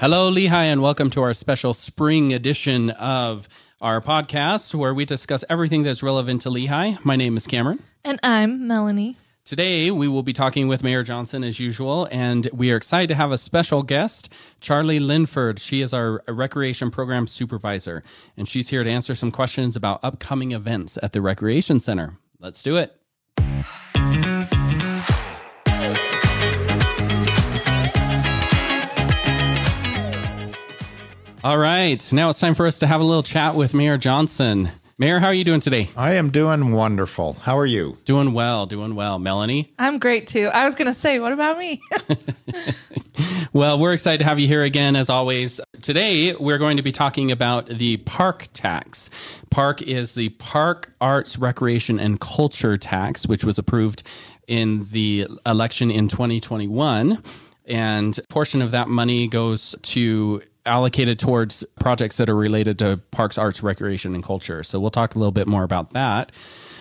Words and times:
Hello, 0.00 0.30
Lehi, 0.30 0.52
and 0.52 0.80
welcome 0.80 1.10
to 1.10 1.22
our 1.22 1.34
special 1.34 1.74
spring 1.74 2.32
edition 2.32 2.90
of 2.90 3.48
our 3.80 4.00
podcast 4.00 4.72
where 4.72 4.94
we 4.94 5.04
discuss 5.04 5.44
everything 5.50 5.82
that's 5.82 6.04
relevant 6.04 6.42
to 6.42 6.50
Lehi. 6.50 7.04
My 7.04 7.16
name 7.16 7.36
is 7.36 7.48
Cameron. 7.48 7.82
And 8.04 8.20
I'm 8.22 8.68
Melanie. 8.68 9.16
Today, 9.44 9.90
we 9.90 10.06
will 10.06 10.22
be 10.22 10.32
talking 10.32 10.68
with 10.68 10.84
Mayor 10.84 11.02
Johnson 11.02 11.42
as 11.42 11.58
usual, 11.58 12.06
and 12.12 12.48
we 12.52 12.70
are 12.70 12.76
excited 12.76 13.08
to 13.08 13.16
have 13.16 13.32
a 13.32 13.38
special 13.38 13.82
guest, 13.82 14.32
Charlee 14.60 15.04
Linford. 15.04 15.58
She 15.58 15.80
is 15.80 15.92
our 15.92 16.22
recreation 16.28 16.92
program 16.92 17.26
supervisor, 17.26 18.04
and 18.36 18.48
she's 18.48 18.68
here 18.68 18.84
to 18.84 18.90
answer 18.90 19.16
some 19.16 19.32
questions 19.32 19.74
about 19.74 19.98
upcoming 20.04 20.52
events 20.52 20.96
at 21.02 21.12
the 21.12 21.20
Recreation 21.20 21.80
Center. 21.80 22.16
Let's 22.38 22.62
do 22.62 22.76
it. 22.76 22.94
All 31.48 31.56
right, 31.56 32.12
now 32.12 32.28
it's 32.28 32.40
time 32.40 32.52
for 32.52 32.66
us 32.66 32.80
to 32.80 32.86
have 32.86 33.00
a 33.00 33.04
little 33.04 33.22
chat 33.22 33.54
with 33.54 33.72
Mayor 33.72 33.96
Johnson. 33.96 34.68
Mayor, 34.98 35.18
how 35.18 35.28
are 35.28 35.32
you 35.32 35.44
doing 35.44 35.60
today? 35.60 35.88
I 35.96 36.16
am 36.16 36.28
doing 36.28 36.72
wonderful. 36.72 37.32
How 37.40 37.56
are 37.56 37.64
you? 37.64 37.96
Doing 38.04 38.34
well, 38.34 38.66
doing 38.66 38.94
well. 38.94 39.18
Melanie? 39.18 39.72
I'm 39.78 39.98
great 39.98 40.26
too. 40.26 40.50
I 40.52 40.66
was 40.66 40.74
going 40.74 40.88
to 40.88 40.92
say, 40.92 41.18
what 41.20 41.32
about 41.32 41.56
me? 41.56 41.80
well, 43.54 43.78
we're 43.78 43.94
excited 43.94 44.18
to 44.18 44.26
have 44.26 44.38
you 44.38 44.46
here 44.46 44.62
again, 44.62 44.94
as 44.94 45.08
always. 45.08 45.58
Today, 45.80 46.34
we're 46.34 46.58
going 46.58 46.76
to 46.76 46.82
be 46.82 46.92
talking 46.92 47.32
about 47.32 47.66
the 47.66 47.96
PARC 47.96 48.48
tax. 48.52 49.08
PARC 49.48 49.80
is 49.80 50.12
the 50.12 50.28
Park 50.28 50.92
Arts, 51.00 51.38
Recreation, 51.38 51.98
and 51.98 52.20
Culture 52.20 52.76
tax, 52.76 53.26
which 53.26 53.42
was 53.42 53.58
approved 53.58 54.02
in 54.48 54.86
the 54.92 55.26
election 55.46 55.90
in 55.90 56.08
2021. 56.08 57.22
And 57.64 58.18
portion 58.28 58.60
of 58.60 58.72
that 58.72 58.88
money 58.88 59.28
goes 59.28 59.74
to 59.80 60.42
allocated 60.68 61.18
towards 61.18 61.64
projects 61.80 62.16
that 62.18 62.30
are 62.30 62.36
related 62.36 62.78
to 62.80 62.98
parks, 63.10 63.38
arts, 63.38 63.62
recreation, 63.62 64.14
and 64.14 64.22
culture. 64.22 64.62
So 64.62 64.78
we'll 64.78 64.90
talk 64.90 65.14
a 65.14 65.18
little 65.18 65.32
bit 65.32 65.48
more 65.48 65.64
about 65.64 65.90
that. 65.94 66.30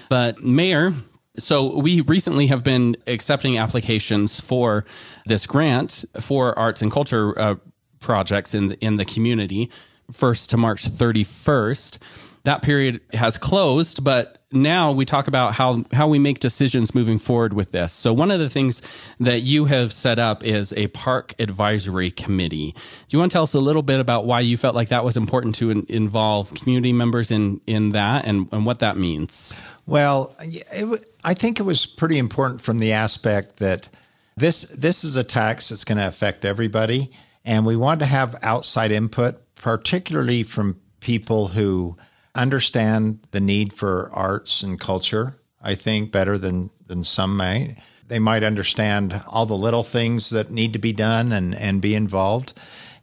But, 0.10 0.40
Mayor, 0.40 0.94
so 1.40 1.78
we 1.78 2.02
recently 2.02 2.48
have 2.48 2.64
been 2.64 2.98
accepting 3.08 3.58
applications 3.58 4.40
for 4.40 4.86
this 5.26 5.46
grant 5.46 6.06
for 6.20 6.58
arts 6.58 6.82
and 6.82 6.92
culture 6.92 7.38
uh, 7.40 7.56
projects 8.00 8.54
in 8.54 8.70
the, 8.70 8.80
in 8.80 8.98
the 8.98 9.06
community, 9.06 9.72
first 10.12 10.50
to 10.52 10.58
March 10.58 10.90
31st. 10.90 11.98
That 12.44 12.62
period 12.62 13.02
has 13.14 13.38
closed, 13.38 14.04
but 14.04 14.37
now 14.52 14.92
we 14.92 15.04
talk 15.04 15.28
about 15.28 15.54
how 15.54 15.84
how 15.92 16.08
we 16.08 16.20
make 16.20 16.40
decisions 16.40 16.96
moving 16.96 17.20
forward 17.20 17.54
with 17.54 17.72
this. 17.72 17.92
So 17.92 18.14
one 18.14 18.32
of 18.32 18.40
the 18.40 18.50
things 18.50 18.82
that 19.20 19.42
you 19.42 19.66
have 19.66 19.92
set 19.92 20.20
up 20.20 20.44
is 20.44 20.74
a 20.74 20.88
PARC 20.88 21.36
advisory 21.40 22.12
committee. 22.12 22.72
Do 22.72 23.18
you 23.18 23.20
want 23.20 23.32
to 23.32 23.36
tell 23.36 23.44
us 23.44 23.54
a 23.54 23.60
little 23.60 23.82
bit 23.82 24.00
about 24.00 24.26
why 24.26 24.40
you 24.40 24.56
felt 24.56 24.76
like 24.76 24.90
that 24.90 25.04
was 25.04 25.18
important 25.18 25.56
to 25.56 25.70
in, 25.70 25.86
involve 25.90 26.54
community 26.54 26.94
members 26.94 27.30
in 27.30 27.60
in 27.68 27.92
that 27.92 28.26
and 28.26 28.48
and 28.54 28.66
what 28.66 28.80
that 28.80 28.98
means? 28.98 29.54
Well, 29.86 30.36
it, 30.40 31.10
I 31.24 31.34
think 31.34 31.60
it 31.60 31.64
was 31.64 31.86
pretty 31.86 32.18
important 32.18 32.62
from 32.62 32.80
the 32.80 32.94
aspect 32.94 33.58
that 33.58 33.90
this 34.38 34.62
this 34.70 35.04
is 35.04 35.18
a 35.18 35.24
tax 35.24 35.70
that's 35.70 35.84
going 35.84 35.98
to 35.98 36.08
affect 36.08 36.46
everybody, 36.46 37.12
and 37.44 37.66
we 37.66 37.76
want 37.76 38.00
to 38.00 38.06
have 38.06 38.36
outside 38.44 38.92
input, 38.92 39.42
particularly 39.56 40.44
from 40.44 40.80
people 41.02 41.50
who 41.50 41.98
understand 42.38 43.28
the 43.32 43.40
need 43.40 43.74
for 43.74 44.10
arts 44.14 44.64
and 44.64 44.80
culture, 44.80 45.40
I 45.62 45.76
think, 45.76 46.12
better 46.12 46.38
than, 46.38 46.70
than 46.86 47.04
some 47.04 47.36
may. 47.36 47.78
They 48.08 48.20
might 48.20 48.44
understand 48.44 49.22
all 49.28 49.46
the 49.46 49.58
little 49.58 49.84
things 49.84 50.30
that 50.30 50.52
need 50.52 50.74
to 50.74 50.80
be 50.80 50.94
done 50.94 51.32
and, 51.32 51.54
and 51.56 51.82
be 51.82 51.96
involved. 51.96 52.54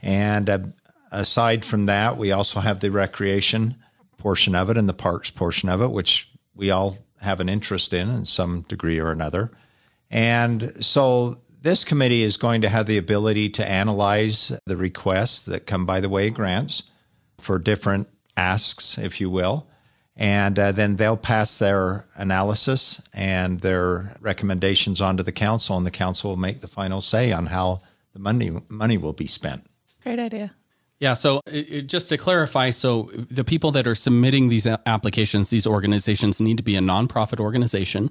And 0.01 0.49
uh, 0.49 0.59
aside 1.11 1.64
from 1.64 1.86
that, 1.86 2.17
we 2.17 2.33
also 2.33 2.61
have 2.61 2.81
the 2.81 2.91
recreation 2.91 3.77
portion 4.17 4.55
of 4.55 4.70
it 4.70 4.79
and 4.79 4.89
the 4.89 4.95
parks 4.95 5.31
portion 5.31 5.69
of 5.69 5.83
it, 5.83 5.91
which 5.91 6.31
we 6.55 6.70
all 6.70 6.97
have 7.20 7.41
an 7.41 7.48
interest 7.48 7.92
in 7.92 8.08
in 8.08 8.25
some 8.25 8.63
degree 8.63 8.98
or 8.98 9.11
another. 9.11 9.51
And 10.11 10.73
so 10.85 11.37
this 11.61 11.85
committee 11.85 12.23
is 12.23 12.37
going 12.37 12.63
to 12.63 12.69
have 12.69 12.87
the 12.87 12.98
ability 12.98 13.51
to 13.51 13.69
analyze 13.69 14.53
the 14.67 14.77
requests 14.77 15.42
that 15.42 15.67
come 15.67 15.87
by 15.87 16.01
the 16.01 16.08
way 16.08 16.31
grants 16.31 16.85
for 17.39 17.58
different 17.58 18.08
asks, 18.36 18.98
if 18.98 19.20
you 19.20 19.30
will. 19.30 19.67
And 20.17 20.58
uh, 20.58 20.70
then 20.70 20.96
they'll 20.96 21.17
pass 21.17 21.58
their 21.58 22.06
analysis 22.14 23.02
and 23.12 23.61
their 23.61 24.17
recommendations 24.20 25.00
onto 25.00 25.24
the 25.24 25.33
council, 25.33 25.77
and 25.77 25.84
the 25.84 25.90
council 25.90 26.30
will 26.30 26.36
make 26.36 26.61
the 26.61 26.68
final 26.68 27.00
say 27.00 27.33
on 27.33 27.46
how 27.46 27.80
the 28.12 28.20
money 28.20 28.52
money 28.68 28.96
will 28.96 29.12
be 29.12 29.27
spent. 29.27 29.67
Great 30.05 30.20
idea. 30.20 30.55
Yeah. 31.00 31.14
So 31.14 31.40
it, 31.46 31.83
just 31.83 32.08
to 32.11 32.17
clarify, 32.17 32.70
so 32.70 33.11
the 33.12 33.42
people 33.42 33.72
that 33.72 33.89
are 33.89 33.96
submitting 33.96 34.48
these 34.48 34.66
applications, 34.66 35.51
these 35.51 35.66
organizations 35.66 36.40
need 36.40 36.58
to 36.58 36.62
be 36.62 36.77
a 36.77 36.80
nonprofit 36.80 37.40
organization, 37.40 38.11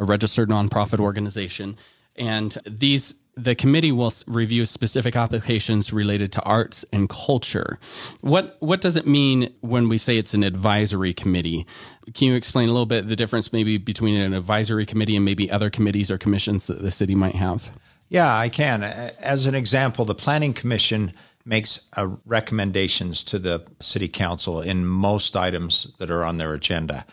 a 0.00 0.04
registered 0.04 0.48
nonprofit 0.48 0.98
organization, 0.98 1.76
and 2.16 2.58
these 2.66 3.14
the 3.36 3.54
committee 3.54 3.92
will 3.92 4.12
review 4.26 4.66
specific 4.66 5.16
applications 5.16 5.92
related 5.92 6.32
to 6.32 6.42
arts 6.42 6.84
and 6.92 7.08
culture. 7.08 7.78
What 8.20 8.56
what 8.60 8.80
does 8.80 8.96
it 8.96 9.06
mean 9.06 9.52
when 9.60 9.88
we 9.88 9.98
say 9.98 10.16
it's 10.16 10.34
an 10.34 10.44
advisory 10.44 11.12
committee? 11.12 11.66
Can 12.14 12.28
you 12.28 12.34
explain 12.34 12.68
a 12.68 12.72
little 12.72 12.86
bit 12.86 13.08
the 13.08 13.16
difference 13.16 13.52
maybe 13.52 13.76
between 13.78 14.14
an 14.14 14.34
advisory 14.34 14.86
committee 14.86 15.16
and 15.16 15.24
maybe 15.24 15.50
other 15.50 15.70
committees 15.70 16.10
or 16.10 16.18
commissions 16.18 16.66
that 16.68 16.82
the 16.82 16.90
city 16.90 17.14
might 17.14 17.34
have? 17.34 17.70
Yeah, 18.08 18.36
I 18.36 18.48
can. 18.48 18.82
As 18.82 19.46
an 19.46 19.54
example, 19.54 20.04
the 20.04 20.14
planning 20.14 20.52
commission 20.52 21.12
makes 21.44 21.82
uh, 21.96 22.08
recommendations 22.24 23.24
to 23.24 23.38
the 23.38 23.64
city 23.80 24.08
council 24.08 24.60
in 24.60 24.86
most 24.86 25.36
items 25.36 25.92
that 25.98 26.10
are 26.10 26.24
on 26.24 26.38
their 26.38 26.54
agenda. 26.54 27.04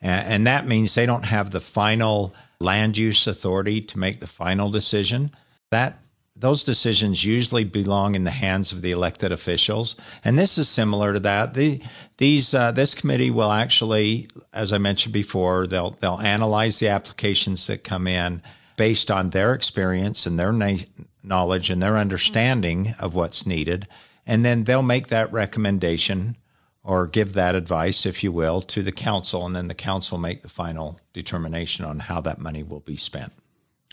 And 0.00 0.46
that 0.46 0.66
means 0.66 0.94
they 0.94 1.06
don't 1.06 1.24
have 1.24 1.50
the 1.50 1.60
final 1.60 2.32
land 2.60 2.96
use 2.96 3.26
authority 3.26 3.80
to 3.80 3.98
make 3.98 4.20
the 4.20 4.26
final 4.26 4.70
decision 4.70 5.32
that 5.70 6.00
those 6.40 6.62
decisions 6.62 7.24
usually 7.24 7.64
belong 7.64 8.14
in 8.14 8.24
the 8.24 8.30
hands 8.30 8.70
of 8.70 8.80
the 8.80 8.92
elected 8.92 9.32
officials, 9.32 9.96
and 10.24 10.38
this 10.38 10.56
is 10.56 10.68
similar 10.68 11.12
to 11.12 11.20
that. 11.20 11.54
The, 11.54 11.80
these 12.18 12.54
uh, 12.54 12.70
this 12.70 12.94
committee 12.94 13.30
will 13.30 13.50
actually, 13.50 14.28
as 14.52 14.72
I 14.72 14.78
mentioned 14.78 15.12
before, 15.12 15.66
they'll 15.66 15.90
they'll 15.90 16.20
analyze 16.20 16.78
the 16.78 16.88
applications 16.88 17.66
that 17.66 17.82
come 17.82 18.06
in 18.06 18.42
based 18.76 19.10
on 19.10 19.30
their 19.30 19.52
experience 19.52 20.26
and 20.26 20.38
their 20.38 20.52
na- 20.52 20.76
knowledge 21.22 21.70
and 21.70 21.82
their 21.82 21.96
understanding 21.96 22.94
of 23.00 23.14
what's 23.14 23.44
needed, 23.44 23.88
and 24.24 24.44
then 24.44 24.64
they'll 24.64 24.82
make 24.82 25.08
that 25.08 25.32
recommendation 25.32 26.36
or 26.84 27.06
give 27.06 27.34
that 27.34 27.54
advice, 27.54 28.06
if 28.06 28.22
you 28.22 28.32
will, 28.32 28.62
to 28.62 28.82
the 28.82 28.92
council, 28.92 29.44
and 29.44 29.54
then 29.54 29.68
the 29.68 29.74
council 29.74 30.16
make 30.16 30.42
the 30.42 30.48
final 30.48 30.98
determination 31.12 31.84
on 31.84 31.98
how 31.98 32.20
that 32.20 32.38
money 32.38 32.62
will 32.62 32.80
be 32.80 32.96
spent. 32.96 33.32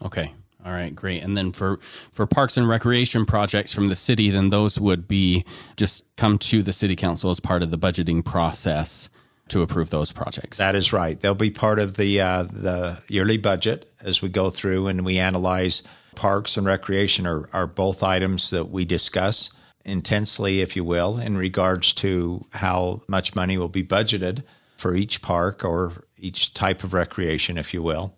Okay, 0.04 0.32
all 0.66 0.72
right, 0.72 0.94
great. 0.94 1.22
And 1.22 1.38
then 1.38 1.52
for 1.52 1.80
for 2.12 2.26
parks 2.26 2.58
and 2.58 2.68
recreation 2.68 3.26
projects 3.26 3.72
from 3.72 3.90
the 3.90 3.96
city, 3.96 4.32
then 4.32 4.50
those 4.50 4.80
would 4.80 5.08
be 5.08 5.46
just 5.78 6.04
come 6.18 6.40
to 6.40 6.64
the 6.64 6.74
city 6.74 6.96
council 6.96 7.30
as 7.30 7.40
part 7.40 7.62
of 7.62 7.70
the 7.70 7.78
budgeting 7.78 8.26
process 8.26 9.12
to 9.50 9.62
approve 9.62 9.92
those 9.92 10.12
projects. 10.12 10.58
That 10.58 10.76
is 10.76 10.92
right. 10.92 11.20
They'll 11.20 11.36
be 11.36 11.52
part 11.52 11.78
of 11.78 11.98
the 11.98 12.20
uh, 12.20 12.44
the 12.44 13.02
yearly 13.08 13.38
budget 13.38 13.92
as 14.02 14.24
we 14.24 14.30
go 14.30 14.50
through 14.50 14.88
and 14.88 15.06
we 15.06 15.20
analyze 15.20 15.84
parks 16.16 16.58
and 16.58 16.66
recreation 16.66 17.28
are, 17.28 17.48
are 17.54 17.68
both 17.68 18.02
items 18.02 18.50
that 18.50 18.70
we 18.70 18.86
discuss 18.86 19.52
intensely, 19.84 20.62
if 20.62 20.76
you 20.76 20.84
will, 20.84 21.20
in 21.20 21.38
regards 21.38 21.94
to 21.94 22.46
how 22.52 23.02
much 23.08 23.36
money 23.36 23.58
will 23.58 23.70
be 23.70 23.84
budgeted 23.84 24.44
for 24.78 24.96
each 24.96 25.22
park 25.22 25.64
or 25.64 25.94
each 26.18 26.54
type 26.54 26.84
of 26.84 26.94
recreation, 26.94 27.58
if 27.58 27.74
you 27.74 27.84
will. 27.84 28.16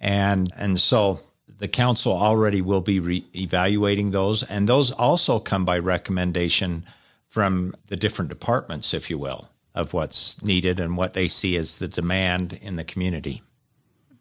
And 0.00 0.50
and 0.56 0.80
so 0.80 1.20
the 1.58 1.68
council 1.68 2.12
already 2.12 2.60
will 2.60 2.80
be 2.80 3.00
re- 3.00 3.26
evaluating 3.34 4.12
those, 4.12 4.42
and 4.44 4.68
those 4.68 4.90
also 4.90 5.38
come 5.38 5.64
by 5.64 5.78
recommendation 5.78 6.84
from 7.26 7.74
the 7.88 7.96
different 7.96 8.28
departments, 8.28 8.94
if 8.94 9.10
you 9.10 9.18
will, 9.18 9.48
of 9.74 9.92
what's 9.92 10.42
needed 10.42 10.80
and 10.80 10.96
what 10.96 11.14
they 11.14 11.28
see 11.28 11.56
as 11.56 11.76
the 11.76 11.88
demand 11.88 12.58
in 12.62 12.76
the 12.76 12.84
community. 12.84 13.42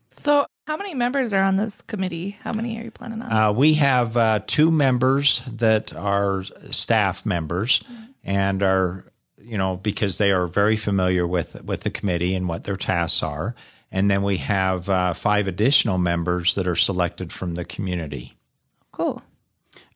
So, 0.10 0.46
how 0.66 0.78
many 0.78 0.94
members 0.94 1.32
are 1.32 1.44
on 1.44 1.56
this 1.56 1.82
committee? 1.82 2.38
How 2.42 2.52
many 2.52 2.78
are 2.80 2.84
you 2.84 2.92
planning 2.92 3.22
on? 3.22 3.32
Uh, 3.32 3.54
we 3.54 3.76
have 3.76 4.18
uh, 4.18 4.40
two 4.46 4.72
members 4.72 5.42
that 5.48 5.94
are 5.96 6.44
staff 6.44 7.26
members 7.26 7.80
mm-hmm. 7.80 8.04
and 8.24 8.64
are, 8.64 9.06
you 9.38 9.58
know, 9.58 9.78
because 9.78 10.18
they 10.18 10.32
are 10.32 10.48
very 10.48 10.76
familiar 10.76 11.26
with 11.26 11.64
with 11.64 11.82
the 11.82 11.90
committee 11.90 12.36
and 12.36 12.50
what 12.50 12.64
their 12.66 12.78
tasks 12.78 13.24
are. 13.24 13.56
And 13.92 14.12
then 14.12 14.24
we 14.24 14.38
have 14.38 14.90
uh, 14.90 15.14
five 15.14 15.48
additional 15.48 15.98
members 15.98 16.56
that 16.56 16.68
are 16.68 16.76
selected 16.76 17.32
from 17.32 17.56
the 17.56 17.66
community. 17.66 18.38
Cool. 18.92 19.22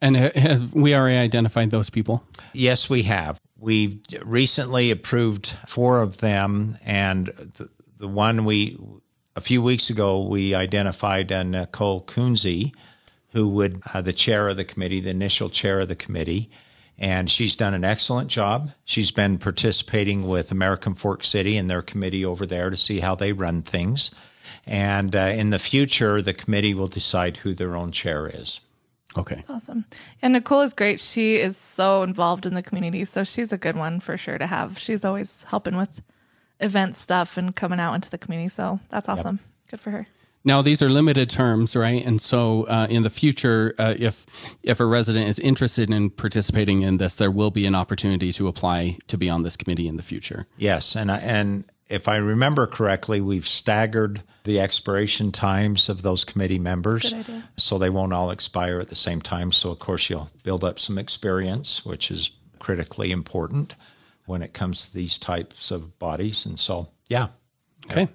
And 0.01 0.15
have 0.15 0.73
we 0.73 0.95
already 0.95 1.17
identified 1.17 1.71
those 1.71 1.89
people? 1.89 2.23
Yes, 2.53 2.89
we 2.89 3.03
have. 3.03 3.39
We 3.57 4.01
recently 4.23 4.89
approved 4.89 5.55
four 5.67 6.01
of 6.01 6.17
them, 6.17 6.77
and 6.83 7.27
the, 7.57 7.69
the 7.97 8.07
one 8.07 8.45
we 8.45 8.79
a 9.35 9.41
few 9.41 9.61
weeks 9.61 9.89
ago 9.89 10.25
we 10.25 10.55
identified 10.55 11.31
uh, 11.31 11.43
Nicole 11.43 12.03
Kunze, 12.03 12.73
who 13.31 13.47
would 13.49 13.81
uh, 13.93 14.01
the 14.01 14.13
chair 14.13 14.49
of 14.49 14.57
the 14.57 14.65
committee, 14.65 14.99
the 14.99 15.11
initial 15.11 15.49
chair 15.49 15.79
of 15.79 15.87
the 15.87 15.95
committee, 15.95 16.49
and 17.01 17.31
she's 17.31 17.55
done 17.55 17.73
an 17.73 17.83
excellent 17.83 18.29
job. 18.29 18.69
She's 18.85 19.09
been 19.09 19.39
participating 19.39 20.27
with 20.27 20.51
American 20.51 20.93
Fork 20.93 21.23
City 21.23 21.57
and 21.57 21.67
their 21.67 21.81
committee 21.81 22.23
over 22.23 22.45
there 22.45 22.69
to 22.69 22.77
see 22.77 22.99
how 22.99 23.15
they 23.15 23.33
run 23.33 23.63
things. 23.63 24.11
And 24.67 25.15
uh, 25.15 25.33
in 25.35 25.49
the 25.49 25.57
future, 25.57 26.21
the 26.21 26.35
committee 26.35 26.75
will 26.75 26.87
decide 26.87 27.37
who 27.37 27.55
their 27.55 27.75
own 27.75 27.91
chair 27.91 28.31
is. 28.31 28.61
Okay. 29.17 29.41
Awesome. 29.49 29.83
And 30.21 30.33
Nicole 30.33 30.61
is 30.61 30.73
great. 30.73 30.99
She 30.99 31.37
is 31.37 31.57
so 31.57 32.03
involved 32.03 32.45
in 32.45 32.53
the 32.53 32.61
community. 32.61 33.03
So 33.05 33.23
she's 33.23 33.51
a 33.51 33.57
good 33.57 33.75
one 33.75 33.99
for 33.99 34.15
sure 34.15 34.37
to 34.37 34.45
have. 34.45 34.77
She's 34.77 35.03
always 35.03 35.43
helping 35.45 35.75
with 35.75 36.03
event 36.59 36.95
stuff 36.95 37.35
and 37.35 37.55
coming 37.55 37.79
out 37.79 37.95
into 37.95 38.11
the 38.11 38.19
community. 38.19 38.49
So 38.49 38.79
that's 38.89 39.09
awesome. 39.09 39.39
Good 39.71 39.81
for 39.81 39.89
her. 39.89 40.07
Now 40.43 40.61
these 40.61 40.81
are 40.81 40.89
limited 40.89 41.29
terms, 41.29 41.75
right? 41.75 42.03
And 42.05 42.21
so 42.21 42.63
uh, 42.63 42.87
in 42.89 43.03
the 43.03 43.09
future, 43.09 43.75
uh, 43.77 43.95
if 43.97 44.25
if 44.63 44.79
a 44.79 44.85
resident 44.85 45.29
is 45.29 45.39
interested 45.39 45.89
in 45.89 46.09
participating 46.09 46.81
in 46.81 46.97
this, 46.97 47.15
there 47.15 47.31
will 47.31 47.51
be 47.51 47.65
an 47.65 47.75
opportunity 47.75 48.33
to 48.33 48.47
apply 48.47 48.97
to 49.07 49.17
be 49.17 49.29
on 49.29 49.43
this 49.43 49.55
committee 49.55 49.87
in 49.87 49.97
the 49.97 50.03
future. 50.03 50.47
Yes, 50.57 50.95
and 50.95 51.11
I, 51.11 51.17
and 51.19 51.65
if 51.89 52.07
I 52.07 52.17
remember 52.17 52.65
correctly, 52.67 53.21
we've 53.21 53.47
staggered 53.47 54.23
the 54.43 54.59
expiration 54.59 55.31
times 55.31 55.89
of 55.89 56.01
those 56.01 56.23
committee 56.23 56.57
members, 56.57 57.13
so 57.57 57.77
they 57.77 57.89
won't 57.91 58.13
all 58.13 58.31
expire 58.31 58.79
at 58.79 58.87
the 58.87 58.95
same 58.95 59.21
time. 59.21 59.51
So 59.51 59.69
of 59.69 59.79
course 59.79 60.09
you'll 60.09 60.31
build 60.41 60.63
up 60.63 60.79
some 60.79 60.97
experience, 60.97 61.85
which 61.85 62.09
is 62.09 62.31
critically 62.57 63.11
important 63.11 63.75
when 64.25 64.41
it 64.41 64.53
comes 64.53 64.85
to 64.85 64.93
these 64.93 65.17
types 65.19 65.69
of 65.69 65.99
bodies. 65.99 66.45
And 66.45 66.57
so, 66.57 66.87
yeah, 67.09 67.27
Okay. 67.85 68.07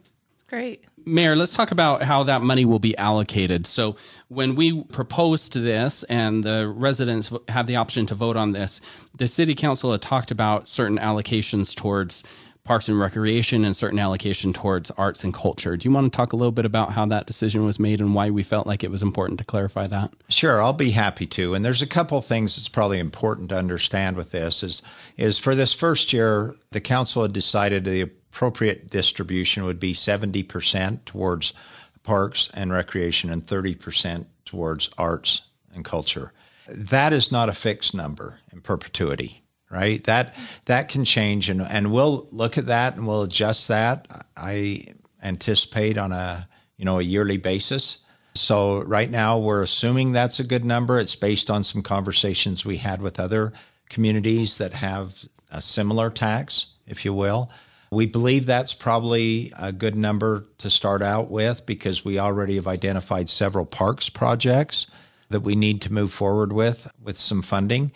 It's 0.47 0.51
great. 0.51 0.85
Mayor, 1.05 1.35
let's 1.35 1.57
talk 1.57 1.73
about 1.73 2.03
how 2.03 2.23
that 2.23 2.41
money 2.41 2.65
will 2.65 2.79
be 2.79 2.97
allocated. 2.99 3.67
So, 3.67 3.97
when 4.29 4.55
we 4.55 4.85
proposed 4.85 5.55
this 5.55 6.05
and 6.05 6.45
the 6.45 6.69
residents 6.69 7.33
had 7.49 7.67
the 7.67 7.75
option 7.75 8.07
to 8.07 8.15
vote 8.15 8.37
on 8.37 8.53
this, 8.53 8.81
the 9.17 9.27
city 9.27 9.57
council 9.57 9.91
had 9.91 10.03
talked 10.03 10.31
about 10.31 10.69
certain 10.69 10.99
allocations 10.99 11.75
towards 11.75 12.23
parks 12.63 12.89
and 12.89 12.97
recreation 12.97 13.65
and 13.65 13.77
certain 13.77 13.99
allocation 13.99 14.53
towards 14.53 14.93
arts 14.93 15.25
and 15.25 15.35
culture. 15.35 15.77
Do 15.77 15.89
you 15.89 15.93
want 15.93 16.13
to 16.13 16.17
talk 16.17 16.33
a 16.33 16.37
little 16.37 16.53
bit 16.53 16.65
about 16.65 16.93
how 16.93 17.07
that 17.07 17.27
decision 17.27 17.65
was 17.65 17.81
made 17.81 18.01
and 18.01 18.15
why 18.15 18.31
we 18.31 18.45
felt 18.45 18.69
like 18.69 18.85
it 18.85 18.91
was 18.91 19.03
important 19.03 19.39
to 19.39 19.45
clarify 19.45 19.89
that? 19.89 20.13
Sure, 20.29 20.63
I'll 20.63 20.73
be 20.73 20.91
happy 20.91 21.27
to. 21.27 21.55
And 21.55 21.65
there's 21.65 21.83
a 21.83 21.89
couple 21.89 22.21
things 22.21 22.55
that's 22.55 22.69
probably 22.69 23.01
important 23.01 23.49
to 23.49 23.57
understand 23.57 24.17
with 24.17 24.31
this 24.31 24.63
is 24.63 24.81
is 25.17 25.41
for 25.41 25.57
this 25.57 25.73
first 25.73 26.13
year, 26.13 26.55
the 26.71 26.81
council 26.81 27.23
had 27.23 27.33
decided 27.33 27.85
the 27.85 28.11
appropriate 28.37 28.91
distribution 28.91 29.65
would 29.65 29.81
be 29.81 29.95
70% 29.95 31.07
towards 31.07 31.55
parks 32.03 32.51
and 32.53 32.71
recreation 32.71 33.31
and 33.31 33.47
30% 33.47 34.27
towards 34.45 34.91
arts 34.99 35.41
and 35.75 35.87
culture. 35.87 36.35
That 36.69 37.15
is 37.15 37.33
not 37.33 37.49
a 37.49 37.55
fixed 37.55 37.95
number 37.95 38.41
in 38.53 38.61
perpetuity, 38.61 39.43
right? 39.71 40.05
That 40.05 40.35
that 40.67 40.91
can 40.91 41.07
change 41.07 41.49
and 41.49 41.63
and 41.63 41.91
we'll 41.91 42.29
look 42.31 42.59
at 42.59 42.67
that 42.67 42.97
and 42.97 43.07
we'll 43.07 43.23
adjust 43.23 43.69
that. 43.69 44.07
I 44.37 44.85
anticipate 45.23 45.97
on 45.97 46.13
a, 46.13 46.47
you 46.77 46.85
know, 46.85 46.99
a 46.99 47.03
yearly 47.03 47.39
basis. 47.39 48.05
So 48.35 48.83
right 48.83 49.11
now 49.11 49.39
we're 49.39 49.63
assuming 49.63 50.13
that's 50.13 50.41
a 50.41 50.45
good 50.45 50.65
number. 50.65 51.01
It's 51.01 51.17
based 51.17 51.51
on 51.51 51.65
some 51.65 51.83
conversations 51.83 52.67
we 52.67 52.77
had 52.77 53.01
with 53.01 53.19
other 53.19 53.55
communities 53.89 54.59
that 54.59 54.75
have 54.75 55.25
a 55.51 55.63
similar 55.63 56.11
tax, 56.11 56.67
if 56.87 57.03
you 57.07 57.15
will. 57.15 57.51
We 57.97 58.05
believe 58.05 58.45
that's 58.45 58.75
probably 58.75 59.55
a 59.57 59.73
good 59.73 59.97
number 59.97 60.45
to 60.59 60.69
start 60.69 61.01
out 61.01 61.31
with 61.31 61.65
because 61.65 62.05
we 62.05 62.19
already 62.19 62.57
have 62.57 62.69
identified 62.69 63.31
several 63.31 63.65
parks 63.65 64.11
projects 64.11 64.87
that 65.31 65.41
we 65.41 65.57
need 65.57 65.81
to 65.81 65.91
move 65.91 66.13
forward 66.13 66.53
with 66.53 66.91
with 67.03 67.17
some 67.17 67.41
funding. 67.41 67.93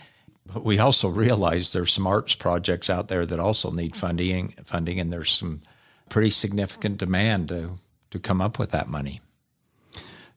But 0.46 0.64
we 0.64 0.78
also 0.78 1.10
realize 1.10 1.74
there's 1.74 1.92
some 1.92 2.06
arts 2.06 2.34
projects 2.34 2.88
out 2.88 3.08
there 3.08 3.26
that 3.26 3.38
also 3.38 3.70
need 3.70 3.94
funding 3.94 4.54
funding 4.64 4.98
and 4.98 5.12
there's 5.12 5.32
some 5.32 5.60
pretty 6.08 6.30
significant 6.30 6.96
demand 6.96 7.50
to 7.50 7.78
to 8.10 8.18
come 8.18 8.40
up 8.40 8.58
with 8.58 8.70
that 8.70 8.88
money. 8.88 9.20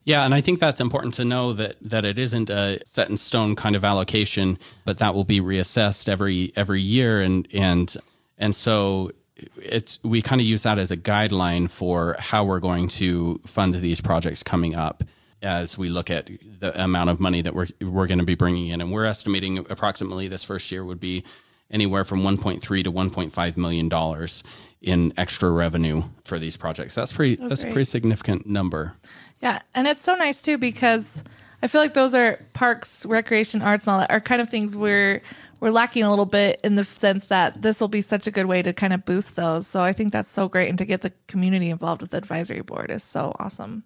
Yeah, 0.04 0.26
and 0.26 0.34
I 0.34 0.42
think 0.42 0.60
that's 0.60 0.82
important 0.82 1.14
to 1.14 1.24
know 1.24 1.54
that 1.54 1.76
that 1.80 2.04
it 2.04 2.18
isn't 2.18 2.50
a 2.50 2.80
set 2.84 3.08
in 3.08 3.16
stone 3.16 3.56
kind 3.56 3.76
of 3.76 3.82
allocation, 3.82 4.58
but 4.84 4.98
that 4.98 5.14
will 5.14 5.24
be 5.24 5.40
reassessed 5.40 6.06
every 6.06 6.52
every 6.54 6.82
year, 6.82 7.22
and 7.22 7.48
and 7.50 7.96
and 8.36 8.54
so 8.54 9.10
it's 9.56 9.98
we 10.02 10.22
kind 10.22 10.40
of 10.40 10.46
use 10.46 10.62
that 10.62 10.78
as 10.78 10.90
a 10.90 10.96
guideline 10.96 11.68
for 11.68 12.16
how 12.18 12.44
we're 12.44 12.60
going 12.60 12.88
to 12.88 13.40
fund 13.46 13.74
these 13.74 14.00
projects 14.00 14.42
coming 14.42 14.74
up 14.74 15.02
as 15.42 15.76
we 15.76 15.88
look 15.88 16.10
at 16.10 16.30
the 16.60 16.82
amount 16.82 17.10
of 17.10 17.20
money 17.20 17.42
that 17.42 17.54
we're 17.54 17.66
we're 17.80 18.06
going 18.06 18.18
to 18.18 18.24
be 18.24 18.34
bringing 18.34 18.68
in, 18.68 18.80
and 18.80 18.92
we're 18.92 19.04
estimating 19.04 19.58
approximately 19.58 20.28
this 20.28 20.44
first 20.44 20.70
year 20.70 20.84
would 20.84 21.00
be 21.00 21.24
anywhere 21.70 22.04
from 22.04 22.22
1.3 22.22 22.60
to 22.84 22.92
1.5 22.92 23.56
million 23.56 23.88
dollars 23.88 24.44
in 24.80 25.12
extra 25.16 25.50
revenue 25.50 26.02
for 26.24 26.38
these 26.38 26.56
projects. 26.56 26.94
That's 26.94 27.12
pretty 27.12 27.36
that's 27.36 27.64
a 27.64 27.66
pretty 27.66 27.84
significant 27.84 28.46
number. 28.46 28.92
Yeah, 29.40 29.62
and 29.74 29.86
it's 29.86 30.02
so 30.02 30.14
nice 30.14 30.42
too 30.42 30.58
because 30.58 31.24
I 31.64 31.66
feel 31.66 31.80
like 31.80 31.94
those 31.94 32.14
are 32.14 32.44
parks, 32.52 33.06
recreation, 33.06 33.62
arts, 33.62 33.86
and 33.86 33.94
all 33.94 34.00
that 34.00 34.10
are 34.10 34.20
kind 34.20 34.42
of 34.42 34.50
things 34.50 34.76
we're 34.76 35.22
we're 35.60 35.70
lacking 35.70 36.02
a 36.02 36.10
little 36.10 36.26
bit 36.26 36.60
in 36.62 36.74
the 36.74 36.84
sense 36.84 37.28
that 37.28 37.62
this 37.62 37.80
will 37.80 37.88
be 37.88 38.02
such 38.02 38.26
a 38.26 38.30
good 38.30 38.44
way 38.44 38.60
to 38.60 38.74
kind 38.74 38.92
of 38.92 39.06
boost 39.06 39.34
those. 39.34 39.66
So 39.66 39.82
I 39.82 39.94
think 39.94 40.12
that's 40.12 40.28
so 40.28 40.46
great, 40.46 40.68
and 40.68 40.76
to 40.76 40.84
get 40.84 41.00
the 41.00 41.10
community 41.26 41.70
involved 41.70 42.02
with 42.02 42.10
the 42.10 42.18
advisory 42.18 42.60
board 42.60 42.90
is 42.90 43.02
so 43.02 43.34
awesome. 43.38 43.84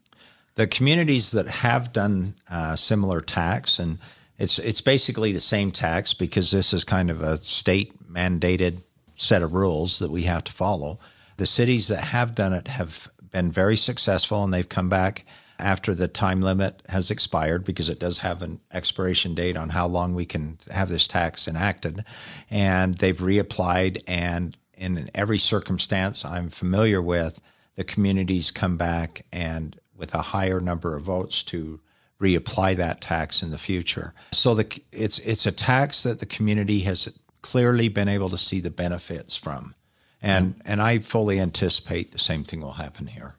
the 0.56 0.66
communities 0.66 1.30
that 1.30 1.46
have 1.46 1.92
done 1.92 2.34
uh, 2.50 2.74
similar 2.74 3.20
tax, 3.20 3.78
and 3.78 3.98
it's 4.38 4.58
it's 4.58 4.80
basically 4.80 5.30
the 5.30 5.38
same 5.38 5.70
tax 5.70 6.14
because 6.14 6.50
this 6.50 6.72
is 6.72 6.82
kind 6.82 7.10
of 7.10 7.22
a 7.22 7.36
state 7.38 8.12
mandated 8.12 8.82
set 9.14 9.44
of 9.44 9.52
rules 9.52 10.00
that 10.00 10.10
we 10.10 10.22
have 10.22 10.42
to 10.42 10.52
follow. 10.52 10.98
The 11.36 11.46
cities 11.46 11.86
that 11.88 12.02
have 12.02 12.34
done 12.34 12.52
it 12.52 12.66
have 12.66 13.08
been 13.30 13.52
very 13.52 13.76
successful, 13.76 14.42
and 14.42 14.52
they've 14.52 14.68
come 14.68 14.88
back 14.88 15.24
after 15.58 15.94
the 15.94 16.08
time 16.08 16.40
limit 16.40 16.82
has 16.88 17.10
expired 17.10 17.64
because 17.64 17.88
it 17.88 17.98
does 17.98 18.20
have 18.20 18.42
an 18.42 18.60
expiration 18.72 19.34
date 19.34 19.56
on 19.56 19.70
how 19.70 19.86
long 19.86 20.14
we 20.14 20.26
can 20.26 20.58
have 20.70 20.88
this 20.88 21.06
tax 21.06 21.48
enacted, 21.48 22.04
and 22.50 22.98
they've 22.98 23.18
reapplied 23.18 24.02
and 24.06 24.56
in 24.78 25.10
every 25.14 25.38
circumstance 25.38 26.24
I'm 26.24 26.48
familiar 26.48 27.02
with, 27.02 27.40
the 27.74 27.84
communities 27.84 28.50
come 28.50 28.76
back 28.76 29.24
and 29.32 29.78
with 29.96 30.14
a 30.14 30.22
higher 30.22 30.60
number 30.60 30.96
of 30.96 31.02
votes 31.02 31.42
to 31.44 31.80
reapply 32.20 32.76
that 32.76 33.00
tax 33.00 33.42
in 33.42 33.50
the 33.50 33.58
future. 33.58 34.14
So 34.32 34.54
the 34.54 34.82
it's 34.92 35.18
it's 35.20 35.46
a 35.46 35.52
tax 35.52 36.02
that 36.04 36.20
the 36.20 36.26
community 36.26 36.80
has 36.80 37.08
clearly 37.42 37.88
been 37.88 38.08
able 38.08 38.28
to 38.30 38.38
see 38.38 38.60
the 38.60 38.70
benefits 38.70 39.36
from. 39.36 39.74
And 40.20 40.60
and 40.64 40.82
I 40.82 40.98
fully 40.98 41.38
anticipate 41.38 42.12
the 42.12 42.18
same 42.18 42.42
thing 42.42 42.60
will 42.60 42.72
happen 42.72 43.06
here. 43.06 43.36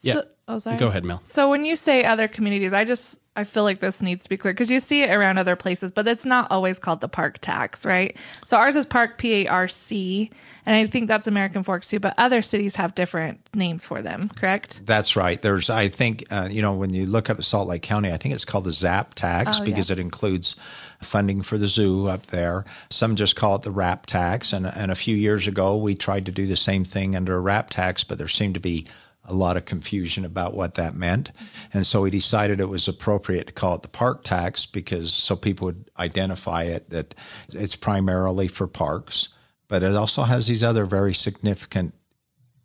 Yeah. 0.00 0.22
So, 0.48 0.54
oh, 0.54 0.58
sorry. 0.58 0.78
Go 0.78 0.88
ahead, 0.88 1.04
Mel. 1.04 1.20
So 1.24 1.50
when 1.50 1.64
you 1.64 1.76
say 1.76 2.04
other 2.04 2.26
communities, 2.26 2.72
I 2.72 2.84
just 2.84 3.18
I 3.36 3.44
feel 3.44 3.62
like 3.62 3.78
this 3.78 4.02
needs 4.02 4.24
to 4.24 4.30
be 4.30 4.36
clear 4.36 4.52
because 4.52 4.68
you 4.70 4.80
see 4.80 5.02
it 5.02 5.10
around 5.10 5.38
other 5.38 5.54
places, 5.54 5.92
but 5.92 6.08
it's 6.08 6.24
not 6.24 6.50
always 6.50 6.80
called 6.80 7.00
the 7.00 7.08
PARC 7.08 7.38
tax, 7.38 7.84
right? 7.84 8.16
So 8.44 8.56
ours 8.56 8.74
is 8.74 8.84
PARC 8.84 9.18
P 9.18 9.44
A 9.44 9.46
R 9.46 9.68
C, 9.68 10.30
and 10.66 10.74
I 10.74 10.86
think 10.86 11.06
that's 11.06 11.28
American 11.28 11.62
Forks 11.62 11.88
too. 11.88 12.00
But 12.00 12.14
other 12.18 12.42
cities 12.42 12.74
have 12.76 12.96
different 12.96 13.40
names 13.54 13.86
for 13.86 14.02
them, 14.02 14.28
correct? 14.30 14.82
That's 14.86 15.14
right. 15.14 15.40
There's, 15.40 15.70
I 15.70 15.88
think, 15.88 16.24
uh, 16.32 16.48
you 16.50 16.62
know, 16.62 16.74
when 16.74 16.94
you 16.94 17.06
look 17.06 17.30
up 17.30 17.40
Salt 17.44 17.68
Lake 17.68 17.82
County, 17.82 18.10
I 18.10 18.16
think 18.16 18.34
it's 18.34 18.44
called 18.44 18.64
the 18.64 18.72
ZAP 18.72 19.14
tax 19.14 19.60
Oh, 19.60 19.64
because 19.64 19.90
yeah. 19.90 19.94
it 19.94 19.98
includes 20.00 20.56
funding 21.00 21.42
for 21.42 21.58
the 21.58 21.68
zoo 21.68 22.08
up 22.08 22.26
there. 22.28 22.64
Some 22.90 23.14
just 23.14 23.36
call 23.36 23.54
it 23.54 23.62
the 23.62 23.70
RAP 23.70 24.06
tax. 24.06 24.52
And, 24.52 24.66
and 24.66 24.90
a 24.90 24.96
few 24.96 25.14
years 25.14 25.46
ago, 25.46 25.76
we 25.76 25.94
tried 25.94 26.26
to 26.26 26.32
do 26.32 26.46
the 26.46 26.56
same 26.56 26.84
thing 26.84 27.14
under 27.14 27.36
a 27.36 27.40
RAP 27.40 27.70
tax, 27.70 28.02
but 28.02 28.18
there 28.18 28.26
seemed 28.26 28.54
to 28.54 28.60
be 28.60 28.84
a 29.28 29.34
lot 29.34 29.56
of 29.56 29.64
confusion 29.64 30.24
about 30.24 30.54
what 30.54 30.74
that 30.74 30.94
meant. 30.94 31.30
And 31.72 31.86
so 31.86 32.02
we 32.02 32.10
decided 32.10 32.60
it 32.60 32.66
was 32.66 32.88
appropriate 32.88 33.48
to 33.48 33.52
call 33.52 33.74
it 33.74 33.82
the 33.82 33.88
PARC 33.88 34.24
tax 34.24 34.66
because 34.66 35.12
so 35.12 35.36
people 35.36 35.66
would 35.66 35.90
identify 35.98 36.64
it 36.64 36.90
that 36.90 37.14
it's 37.50 37.76
primarily 37.76 38.48
for 38.48 38.66
parks, 38.66 39.28
but 39.68 39.82
it 39.82 39.94
also 39.94 40.22
has 40.22 40.46
these 40.46 40.64
other 40.64 40.86
very 40.86 41.14
significant 41.14 41.94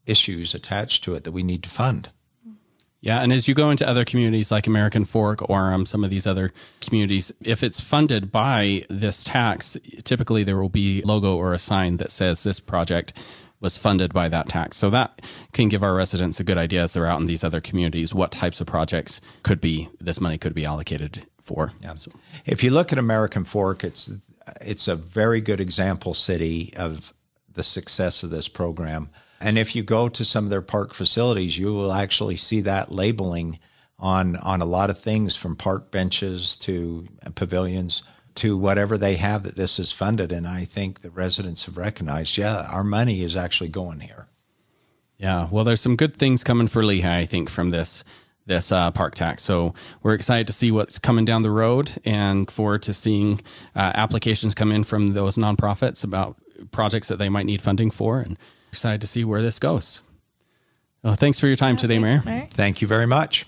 issues 0.06 0.54
attached 0.54 1.04
to 1.04 1.16
it 1.16 1.24
that 1.24 1.32
we 1.32 1.44
need 1.44 1.64
to 1.64 1.70
fund. 1.70 2.10
Yeah, 3.04 3.22
and 3.22 3.34
as 3.34 3.50
you 3.50 3.54
go 3.54 3.70
into 3.70 3.86
other 3.86 4.06
communities 4.06 4.50
like 4.50 4.66
American 4.66 5.04
Fork 5.04 5.50
or 5.50 5.74
um, 5.74 5.86
some 5.86 6.06
of 6.06 6.10
these 6.10 6.26
other 6.26 6.54
communities, 6.80 7.34
if 7.42 7.62
it's 7.62 7.82
funded 7.82 8.32
by 8.32 8.86
this 8.90 9.26
tax, 9.26 9.76
typically 10.06 10.46
there 10.46 10.56
will 10.56 10.70
be 10.70 11.02
logo 11.02 11.36
or 11.36 11.54
a 11.54 11.60
sign 11.60 11.98
that 11.98 12.12
says 12.12 12.44
this 12.44 12.62
project 12.62 13.12
was 13.64 13.78
funded 13.78 14.14
by 14.14 14.30
that 14.30 14.50
tax. 14.50 14.78
So 14.78 14.90
that 14.92 15.22
can 15.54 15.70
give 15.70 15.82
our 15.82 15.96
residents 15.96 16.40
a 16.40 16.44
good 16.44 16.58
idea 16.58 16.84
as 16.84 16.94
they're 16.94 17.08
out 17.08 17.22
in 17.22 17.26
these 17.26 17.44
other 17.44 17.62
communities 17.62 18.14
what 18.14 18.32
types 18.32 18.62
of 18.62 18.68
projects 18.68 19.22
could 19.42 19.62
be 19.62 19.88
this 20.00 20.22
money 20.22 20.38
could 20.38 20.54
be 20.54 20.66
allocated 20.66 21.24
for. 21.42 21.72
If 22.46 22.64
you 22.64 22.70
look 22.70 22.92
at 22.92 23.00
American 23.00 23.46
Fork, 23.46 23.84
it's 23.84 24.12
it's 24.60 24.90
a 24.90 24.96
very 24.96 25.40
good 25.40 25.62
example 25.62 26.14
city 26.14 26.74
of 26.76 27.14
the 27.52 27.64
success 27.64 28.24
of 28.24 28.30
this 28.30 28.50
program. 28.50 29.10
And 29.40 29.58
if 29.58 29.76
you 29.76 29.84
go 29.84 30.10
to 30.10 30.26
some 30.26 30.44
of 30.44 30.50
their 30.50 30.62
park 30.62 30.94
facilities, 30.94 31.58
you 31.58 31.68
will 31.68 31.94
actually 31.94 32.36
see 32.36 32.62
that 32.62 32.92
labeling 32.92 33.60
on 33.98 34.36
on 34.38 34.62
a 34.62 34.66
lot 34.66 34.90
of 34.90 35.00
things 35.00 35.38
from 35.38 35.56
park 35.56 35.90
benches 35.92 36.58
to 36.58 37.08
pavilions 37.36 38.04
to 38.36 38.58
whatever 38.58 38.98
they 38.98 39.16
have 39.16 39.44
that 39.44 39.56
this 39.56 39.80
is 39.80 39.92
funded. 39.92 40.32
And 40.32 40.48
I 40.48 40.66
think 40.66 41.02
the 41.02 41.10
residents 41.10 41.66
have 41.66 41.78
recognized, 41.78 42.38
yeah, 42.38 42.68
our 42.70 42.84
money 42.84 43.22
is 43.22 43.36
actually 43.36 43.70
going 43.70 44.02
here. 44.02 44.28
Yeah, 45.18 45.48
well, 45.52 45.64
there's 45.64 45.82
some 45.82 45.96
good 45.96 46.18
things 46.18 46.44
coming 46.44 46.68
for 46.68 46.82
Lehi, 46.82 47.06
I 47.06 47.26
think, 47.26 47.50
from 47.50 47.70
this 47.70 48.04
this 48.46 48.74
uh, 48.74 48.92
PARC 48.92 49.16
tax. 49.16 49.42
So 49.42 49.74
we're 50.02 50.16
excited 50.16 50.48
to 50.48 50.54
see 50.54 50.70
what's 50.70 51.00
coming 51.00 51.24
down 51.24 51.44
the 51.44 51.52
road, 51.52 51.92
and 52.04 52.52
forward 52.52 52.84
to 52.84 52.94
seeing 52.94 53.40
uh, 53.74 53.94
applications 53.96 54.54
come 54.54 54.72
in 54.72 54.84
from 54.84 55.14
those 55.14 55.38
nonprofits 55.38 56.04
about 56.04 56.36
projects 56.72 57.08
that 57.08 57.20
they 57.20 57.30
might 57.30 57.46
need 57.46 57.62
funding 57.62 57.90
for, 57.90 58.20
and 58.20 58.38
excited 58.70 59.00
to 59.00 59.08
see 59.08 59.24
where 59.24 59.42
this 59.42 59.60
goes. 59.60 60.02
Well, 61.04 61.16
thanks 61.16 61.40
for 61.40 61.48
your 61.48 61.56
time 61.56 61.78
today, 61.78 62.00
Mayor. 62.00 62.20
Thanks, 62.20 62.54
Thank 62.54 62.82
you 62.82 62.88
very 62.88 63.08
much. 63.08 63.46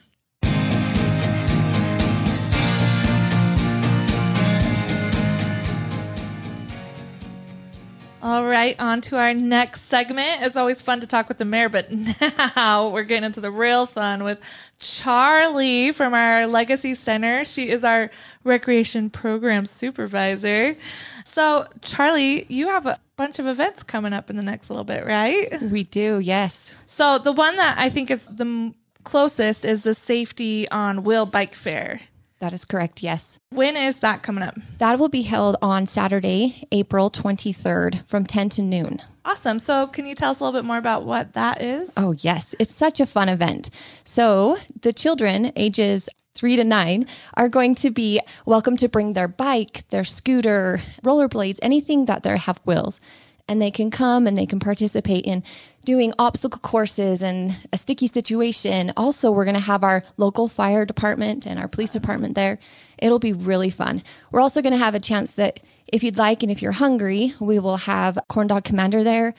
All 8.36 8.44
right, 8.44 8.78
on 8.82 9.00
to 9.04 9.18
our 9.18 9.34
next 9.34 9.84
segment. 9.84 10.42
It's 10.42 10.58
always 10.58 10.82
fun 10.82 11.00
to 11.00 11.08
talk 11.08 11.30
with 11.30 11.38
the 11.38 11.46
mayor, 11.46 11.70
but 11.70 11.90
now 12.58 12.90
we're 12.90 13.06
getting 13.06 13.24
into 13.24 13.40
the 13.40 13.50
real 13.50 13.86
fun 13.86 14.26
with 14.26 14.42
Charlee 14.78 15.94
from 15.94 16.14
our 16.14 16.46
Legacy 16.46 16.96
Center. 16.96 17.46
She 17.46 17.70
is 17.70 17.86
our 17.86 18.12
recreation 18.44 19.10
program 19.10 19.66
supervisor. 19.66 20.76
So, 21.24 21.66
Charlee, 21.80 22.46
you 22.50 22.68
have 22.68 22.86
a 22.86 23.00
bunch 23.16 23.40
of 23.40 23.48
events 23.48 23.84
coming 23.84 24.12
up 24.12 24.30
in 24.30 24.36
the 24.36 24.44
next 24.44 24.70
little 24.70 24.84
bit, 24.84 25.06
right? 25.06 25.58
We 25.72 25.84
do, 25.84 26.20
yes. 26.20 26.76
So, 26.86 27.18
the 27.18 27.32
one 27.32 27.56
that 27.56 27.78
I 27.78 27.90
think 27.90 28.12
is 28.12 28.26
the 28.26 28.74
closest 29.06 29.64
is 29.64 29.84
the 29.84 29.94
Safety 29.94 30.68
on 30.68 31.06
Wheel 31.06 31.26
Bike 31.26 31.56
Fair. 31.56 32.02
That 32.40 32.54
is 32.54 32.66
correct, 32.66 33.02
yes. 33.02 33.40
When 33.52 33.78
is 33.78 34.00
that 34.00 34.22
coming 34.22 34.44
up? 34.44 34.56
That 34.80 35.00
will 35.00 35.10
be 35.10 35.22
held 35.22 35.56
on 35.62 35.86
Saturday, 35.86 36.68
April 36.72 37.10
23rd 37.10 38.06
from 38.06 38.26
10 38.26 38.50
to 38.50 38.62
noon. 38.62 39.02
Awesome. 39.24 39.58
So, 39.58 39.88
can 39.88 40.06
you 40.06 40.16
tell 40.16 40.32
us 40.32 40.40
a 40.40 40.44
little 40.44 40.60
bit 40.60 40.68
more 40.68 40.78
about 40.78 41.06
what 41.06 41.34
that 41.34 41.62
is? 41.62 41.94
Oh, 41.98 42.14
yes. 42.20 42.54
It's 42.60 42.76
such 42.76 43.00
a 43.00 43.06
fun 43.06 43.30
event. 43.30 43.70
So, 44.04 44.58
the 44.82 44.94
children, 44.94 45.52
ages 45.56 46.10
three 46.36 46.58
to 46.58 46.64
nine, 46.64 47.08
are 47.36 47.50
going 47.50 47.74
to 47.76 47.90
be 47.90 48.20
welcome 48.46 48.76
to 48.78 48.90
bring 48.90 49.14
their 49.14 49.30
bike, 49.30 49.88
their 49.90 50.04
scooter, 50.04 50.82
rollerblades, 51.04 51.60
anything 51.62 52.06
that 52.06 52.24
they 52.24 52.38
have 52.38 52.60
wheels. 52.66 53.00
And 53.48 53.62
they 53.62 53.72
can 53.72 53.92
come 53.92 54.28
and 54.28 54.38
they 54.38 54.46
can 54.46 54.60
participate 54.60 55.26
in 55.26 55.44
doing 55.86 56.14
obstacle 56.20 56.60
courses 56.60 57.24
and 57.24 57.56
a 57.72 57.78
sticky 57.78 58.08
situation. 58.08 58.92
Also, 58.98 59.32
we're 59.32 59.46
going 59.46 59.56
to 59.56 59.62
have 59.62 59.84
our 59.84 60.04
local 60.18 60.48
fire 60.48 60.86
department 60.86 61.46
and 61.46 61.60
our 61.60 61.68
police 61.68 61.94
department 61.94 62.36
there. 62.36 62.60
It'll 62.98 63.20
be 63.20 63.34
really 63.34 63.70
fun. 63.70 64.04
We're 64.32 64.42
also 64.42 64.62
going 64.62 64.74
to 64.74 64.80
have 64.80 64.96
a 64.96 65.00
chance 65.00 65.36
that 65.36 65.62
if 65.88 66.04
you'd 66.04 66.18
like 66.18 66.42
and 66.42 66.52
if 66.52 66.62
you're 66.62 66.72
hungry, 66.72 67.34
we 67.40 67.60
will 67.60 67.78
have 67.78 68.18
Corn 68.28 68.48
Dog 68.48 68.64
Commander 68.64 69.04
there 69.04 69.34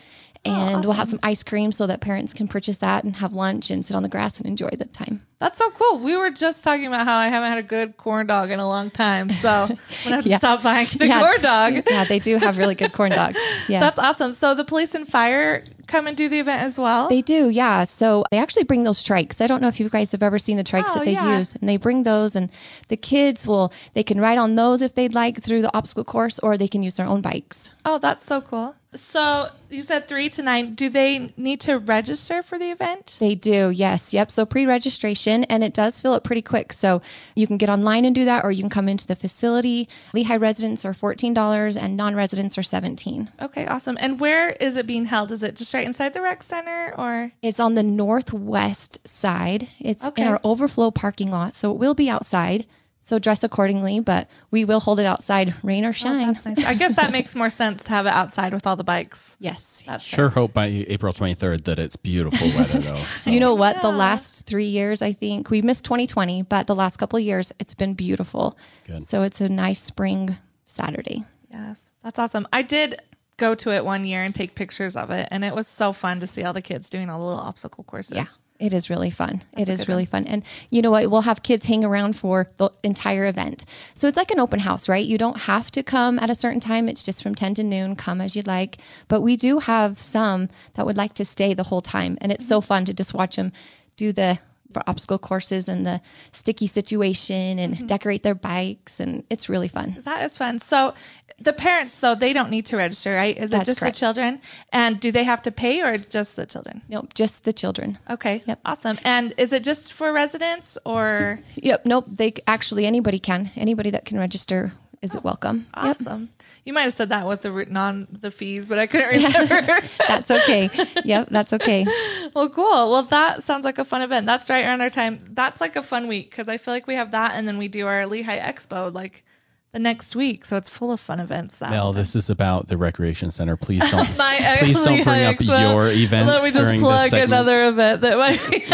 Oh, 0.51 0.69
and 0.75 0.85
we'll 0.85 0.95
have 0.95 1.09
some 1.09 1.21
ice 1.23 1.43
cream 1.43 1.73
so 1.73 1.87
that 1.87 2.01
parents 2.01 2.35
can 2.35 2.49
purchase 2.49 2.79
that 2.79 3.05
and 3.05 3.17
have 3.17 3.33
lunch 3.33 3.71
and 3.71 3.85
sit 3.85 3.95
on 3.97 4.03
the 4.03 4.09
grass 4.09 4.39
and 4.39 4.47
enjoy 4.47 4.71
the 4.79 4.85
time. 4.87 5.23
That's 5.39 5.59
so 5.59 5.71
cool. 5.71 5.99
We 5.99 6.17
were 6.17 6.31
just 6.31 6.65
talking 6.65 6.87
about 6.87 7.05
how 7.07 7.19
I 7.19 7.29
haven't 7.29 7.51
had 7.51 7.59
a 7.59 7.63
good 7.63 7.99
corn 7.99 8.27
dog 8.27 8.51
in 8.51 8.59
a 8.59 8.67
long 8.67 8.91
time. 8.91 9.29
So 9.29 9.51
I'm 9.51 9.67
going 9.69 9.77
to 10.05 10.11
have 10.11 10.25
to 10.25 10.31
Yeah. 10.31 10.39
stop 10.39 10.63
buying 10.63 10.87
the 10.97 11.07
Yeah. 11.07 11.21
corn 11.21 11.43
dog. 11.43 11.85
Yeah, 11.91 12.05
they 12.05 12.19
do 12.21 12.39
have 12.39 12.57
really 12.59 12.75
good 12.75 12.93
corn 12.93 13.11
dogs. 13.13 13.39
Yes. 13.69 13.81
That's 13.83 13.99
awesome. 13.99 14.33
So 14.33 14.55
the 14.55 14.65
police 14.65 14.95
and 14.95 15.07
fire 15.09 15.63
come 15.89 16.07
and 16.07 16.17
do 16.17 16.29
the 16.29 16.39
event 16.39 16.63
as 16.63 16.79
well. 16.79 17.09
They 17.09 17.21
do, 17.21 17.49
yeah. 17.51 17.85
So 17.85 18.25
they 18.31 18.39
actually 18.39 18.65
bring 18.65 18.85
those 18.85 19.03
trikes. 19.05 19.41
I 19.41 19.47
don't 19.47 19.61
know 19.61 19.69
if 19.69 19.79
you 19.81 19.89
guys 19.91 20.13
have 20.13 20.23
ever 20.23 20.39
seen 20.39 20.57
the 20.57 20.65
trikes 20.65 20.91
Oh, 20.91 20.95
that 20.95 21.05
they 21.05 21.13
yeah. 21.13 21.39
use, 21.39 21.55
and 21.57 21.69
they 21.69 21.77
bring 21.77 22.05
those, 22.05 22.35
and 22.37 22.51
the 22.89 22.97
kids 22.97 23.47
will 23.47 23.73
they 23.95 24.03
can 24.05 24.21
ride 24.21 24.39
on 24.39 24.55
those 24.55 24.83
if 24.83 24.95
they'd 24.95 25.15
like 25.15 25.43
through 25.43 25.63
the 25.63 25.77
obstacle 25.77 26.05
course, 26.05 26.39
or 26.39 26.57
they 26.57 26.69
can 26.69 26.83
use 26.83 26.95
their 26.95 27.07
own 27.07 27.21
bikes. 27.23 27.71
oh, 27.85 27.99
that's 27.99 28.25
so 28.25 28.41
cool. 28.41 28.75
So 29.01 29.49
you 29.71 29.83
said 29.83 30.09
three 30.09 30.29
to 30.31 30.43
nine. 30.43 30.75
Do 30.75 30.89
they 30.89 31.33
need 31.37 31.61
to 31.63 31.79
register 31.79 32.43
for 32.43 32.59
the 32.59 32.71
event? 32.71 33.17
They 33.21 33.35
do, 33.35 33.71
yes, 33.71 34.15
yep. 34.15 34.31
So 34.31 34.47
pre-registration, 34.47 35.45
and 35.45 35.63
it 35.65 35.73
does 35.75 36.01
fill 36.01 36.13
up 36.13 36.25
pretty 36.25 36.43
quick. 36.43 36.73
So 36.73 37.03
you 37.35 37.47
can 37.47 37.57
get 37.57 37.69
online 37.69 38.05
and 38.05 38.15
do 38.15 38.25
that, 38.25 38.45
or 38.45 38.53
you 38.53 38.63
can 38.63 38.71
come 38.71 38.89
into 38.89 39.07
the 39.07 39.17
facility. 39.17 39.89
Lehi 40.15 40.41
residents 40.41 40.85
are 40.85 40.95
fourteen 40.95 41.35
dollars, 41.35 41.77
and 41.77 41.97
non-residents 41.97 42.57
are 42.59 42.63
seventeen. 42.63 43.31
Okay, 43.41 43.67
awesome. 43.67 43.97
And 44.01 44.21
where 44.21 44.51
is 44.51 44.77
it 44.77 44.87
being 44.87 45.05
held? 45.07 45.33
Is 45.33 45.43
it 45.43 45.57
just 45.57 45.73
right 45.75 45.87
inside 45.87 46.15
the 46.15 46.23
rec 46.23 46.43
center 46.43 46.95
or? 46.97 47.33
It's 47.43 47.61
on 47.61 47.75
the 47.75 47.83
northwest 47.83 49.07
side. 49.07 49.69
It's 49.79 50.07
Okay. 50.09 50.23
in 50.23 50.29
our 50.29 50.41
overflow 50.45 50.91
parking 50.91 51.31
lot, 51.31 51.55
so 51.55 51.71
it 51.73 51.79
will 51.79 51.95
be 51.95 52.09
outside. 52.09 52.67
So 53.07 53.21
dress 53.21 53.45
accordingly, 53.45 54.01
but 54.01 54.29
we 54.51 54.65
will 54.65 54.81
hold 54.81 54.99
it 54.99 55.07
outside, 55.07 55.55
rain 55.63 55.85
or 55.85 55.93
shine. 55.93 56.31
Oh, 56.31 56.33
That's 56.33 56.45
nice. 56.45 56.67
I 56.67 56.75
guess 56.75 56.97
that 56.97 57.13
makes 57.13 57.37
more 57.37 57.51
sense 57.51 57.85
to 57.85 57.91
have 57.91 58.05
it 58.05 58.13
outside 58.13 58.53
with 58.53 58.67
all 58.67 58.75
the 58.75 58.83
bikes. 58.83 59.37
yes. 59.41 59.85
That's 59.87 60.05
Sure 60.05 60.29
hope 60.29 60.53
by 60.53 60.67
April 60.89 61.13
23rd 61.13 61.63
that 61.67 61.79
it's 61.79 61.95
beautiful 61.95 62.49
weather, 62.49 62.81
though. 62.81 62.97
So. 63.07 63.31
You 63.31 63.39
know 63.39 63.55
what? 63.55 63.81
The 63.81 63.93
last 63.93 64.47
three 64.47 64.67
years, 64.67 65.03
I 65.03 65.13
think 65.13 65.51
we 65.51 65.63
missed 65.63 65.85
2020, 65.85 66.43
but 66.43 66.67
the 66.67 66.75
last 66.75 66.97
couple 66.97 67.17
of 67.17 67.25
years, 67.25 67.53
it's 67.61 67.75
been 67.75 67.95
beautiful. 67.95 68.59
Good. 68.89 69.09
So 69.09 69.23
it's 69.23 69.41
a 69.41 69.49
nice 69.49 69.81
spring 69.81 70.37
Saturday. 70.65 71.25
Yes, 71.53 71.81
that's 72.03 72.19
awesome. 72.19 72.49
I 72.53 72.63
did 72.63 73.01
go 73.37 73.55
to 73.55 73.71
it 73.71 73.85
one 73.85 74.05
year 74.05 74.25
and 74.25 74.35
take 74.35 74.57
pictures 74.57 74.97
of 74.97 75.13
it, 75.13 75.29
and 75.31 75.45
it 75.45 75.55
was 75.55 75.69
so 75.69 75.93
fun 75.93 76.19
to 76.19 76.27
see 76.27 76.43
all 76.43 76.53
the 76.53 76.61
kids 76.61 76.91
doing 76.91 77.09
all 77.09 77.21
the 77.21 77.27
little 77.27 77.41
obstacle 77.41 77.85
courses. 77.85 78.17
Yeah. 78.17 78.27
It 78.59 78.73
is 78.73 78.89
really 78.89 79.11
fun. 79.11 79.43
it 79.57 79.69
a 79.69 79.73
is 79.73 79.89
really 79.89 80.07
fun. 80.07 80.27
And 80.27 80.43
you 80.71 80.81
know 80.81 80.91
what? 80.91 81.11
We'll 81.11 81.23
have 81.23 81.43
kids 81.43 81.67
hang 81.67 81.85
around 81.85 82.17
for 82.17 82.49
the 82.57 82.71
entire 82.83 83.27
event. 83.27 83.65
So 83.95 84.09
it's 84.09 84.17
like 84.17 84.31
an 84.31 84.41
open 84.41 84.61
house, 84.61 84.89
right? 84.89 85.05
You 85.05 85.19
don't 85.19 85.41
have 85.43 85.71
to 85.73 85.83
come 85.83 86.19
at 86.19 86.31
a 86.31 86.35
certain 86.35 86.61
time. 86.61 86.89
It's 86.89 87.03
just 87.03 87.23
from 87.23 87.35
10 87.35 87.55
to 87.55 87.63
noon. 87.63 87.97
Come 87.97 88.21
as 88.21 88.35
you'd 88.35 88.47
like. 88.47 88.79
But 89.09 89.21
we 89.21 89.37
do 89.37 89.59
have 89.59 90.01
some 90.01 90.49
that 90.75 90.87
would 90.87 90.97
like 90.97 91.15
to 91.15 91.25
stay 91.25 91.53
the 91.53 91.65
whole 91.65 91.83
time. 91.83 92.17
And 92.21 92.33
it's 92.33 92.49
so 92.49 92.61
fun 92.61 92.85
to 92.87 92.95
just 92.95 93.13
watch 93.13 93.37
them 93.37 93.53
do 93.97 94.13
the 94.13 94.39
for 94.73 94.83
obstacle 94.87 95.19
courses 95.19 95.69
and 95.69 95.87
the 95.87 96.01
sticky 96.33 96.67
situation 96.67 97.59
and 97.59 97.75
Mm-hmm. 97.75 97.87
decorate 97.87 98.23
their 98.23 98.35
bikes. 98.35 99.01
And 99.01 99.23
it's 99.31 99.49
really 99.49 99.69
fun. 99.69 99.97
That 100.05 100.23
is 100.25 100.37
fun. 100.39 100.59
So 100.61 100.95
the 101.39 101.53
parents, 101.53 102.01
though, 102.01 102.15
they 102.15 102.33
don't 102.33 102.49
need 102.51 102.65
to 102.67 102.77
register, 102.77 103.15
right? 103.15 103.37
Is 103.37 103.53
it 103.53 103.65
just 103.67 103.79
correct. 103.81 103.97
the 103.97 103.99
children? 104.01 104.41
And 104.73 104.99
do 105.01 105.13
they 105.13 105.25
have 105.25 105.43
to 105.43 105.51
pay 105.53 105.83
or 105.83 105.99
just 105.99 106.37
the 106.37 106.47
children? 106.47 106.81
Nope, 106.89 107.13
just 107.15 107.45
the 107.45 107.53
children. 107.53 107.99
Okay, 108.09 108.43
Yep. 108.47 108.61
awesome. 108.65 108.99
And 109.05 109.35
is 109.37 109.53
it 109.53 109.63
just 109.65 109.93
for 109.93 110.13
residents 110.13 110.79
or 110.87 111.41
Yep. 111.57 111.85
Nope. 111.85 112.07
They 112.09 112.33
actually, 112.47 112.87
anybody 112.87 113.19
can. 113.19 113.51
Anybody 113.57 113.91
that 113.91 114.05
can 114.07 114.19
register 114.19 114.73
is 115.03 115.15
it 115.15 115.19
oh, 115.19 115.21
welcome. 115.25 115.67
Yep. 115.77 115.85
awesome? 115.85 116.29
You 116.65 116.73
might 116.73 116.83
have 116.83 116.93
said 116.95 117.11
that 117.11 117.27
with 117.27 117.43
the 117.43 117.53
re- 117.53 117.67
non 117.69 118.07
the 118.11 118.31
fees, 118.31 118.69
but 118.69 118.79
I 118.79 118.87
couldn't 118.87 119.09
remember. 119.23 119.81
That's 120.09 120.31
okay. 120.31 120.71
yep. 121.05 121.29
That's 121.31 121.53
okay. 121.53 121.87
well, 122.35 122.49
cool. 122.49 122.91
Well, 122.91 123.03
that 123.05 123.43
sounds 123.43 123.65
like 123.65 123.79
a 123.79 123.85
fun 123.85 124.03
event. 124.03 124.27
That's 124.27 124.49
right 124.51 124.65
around 124.65 124.81
our 124.81 124.91
time. 124.91 125.19
That's 125.31 125.61
like 125.61 125.77
a 125.77 125.83
fun 125.83 126.09
week 126.09 126.31
because 126.31 126.49
I 126.49 126.57
feel 126.57 126.75
like 126.75 126.87
we 126.87 126.95
have 126.95 127.11
that, 127.13 127.33
and 127.35 127.47
then 127.47 127.59
we 127.59 127.69
do 127.69 127.87
our 127.87 128.03
Lehi 128.03 128.41
Expo 128.41 128.93
like 128.93 129.25
the 129.73 129.79
next 129.81 130.17
week, 130.17 130.45
so 130.47 130.57
it's 130.57 130.71
full 130.71 130.91
of 130.91 130.99
fun 131.01 131.21
events. 131.21 131.59
That 131.59 131.71
Well, 131.71 131.93
this 131.93 132.17
is 132.17 132.31
about 132.31 132.69
the 132.69 132.79
recreation 132.79 133.31
center. 133.31 133.57
Please 133.59 133.89
don't. 133.91 134.17
My 134.17 134.57
please 134.59 134.83
don't 134.83 135.05
bring 135.05 135.19
Lehi 135.19 135.29
up 135.29 135.37
Expo. 135.37 135.71
your 135.71 135.89
events 135.89 136.33
Let 136.33 136.43
me 136.43 136.51
just 136.51 136.57
during 136.63 136.81
plug 136.81 137.03
this 137.03 137.11
segment. 137.11 137.33
another 137.33 137.69
event 137.69 138.01
that 138.01 138.17
might 138.17 138.51
be. 138.51 138.65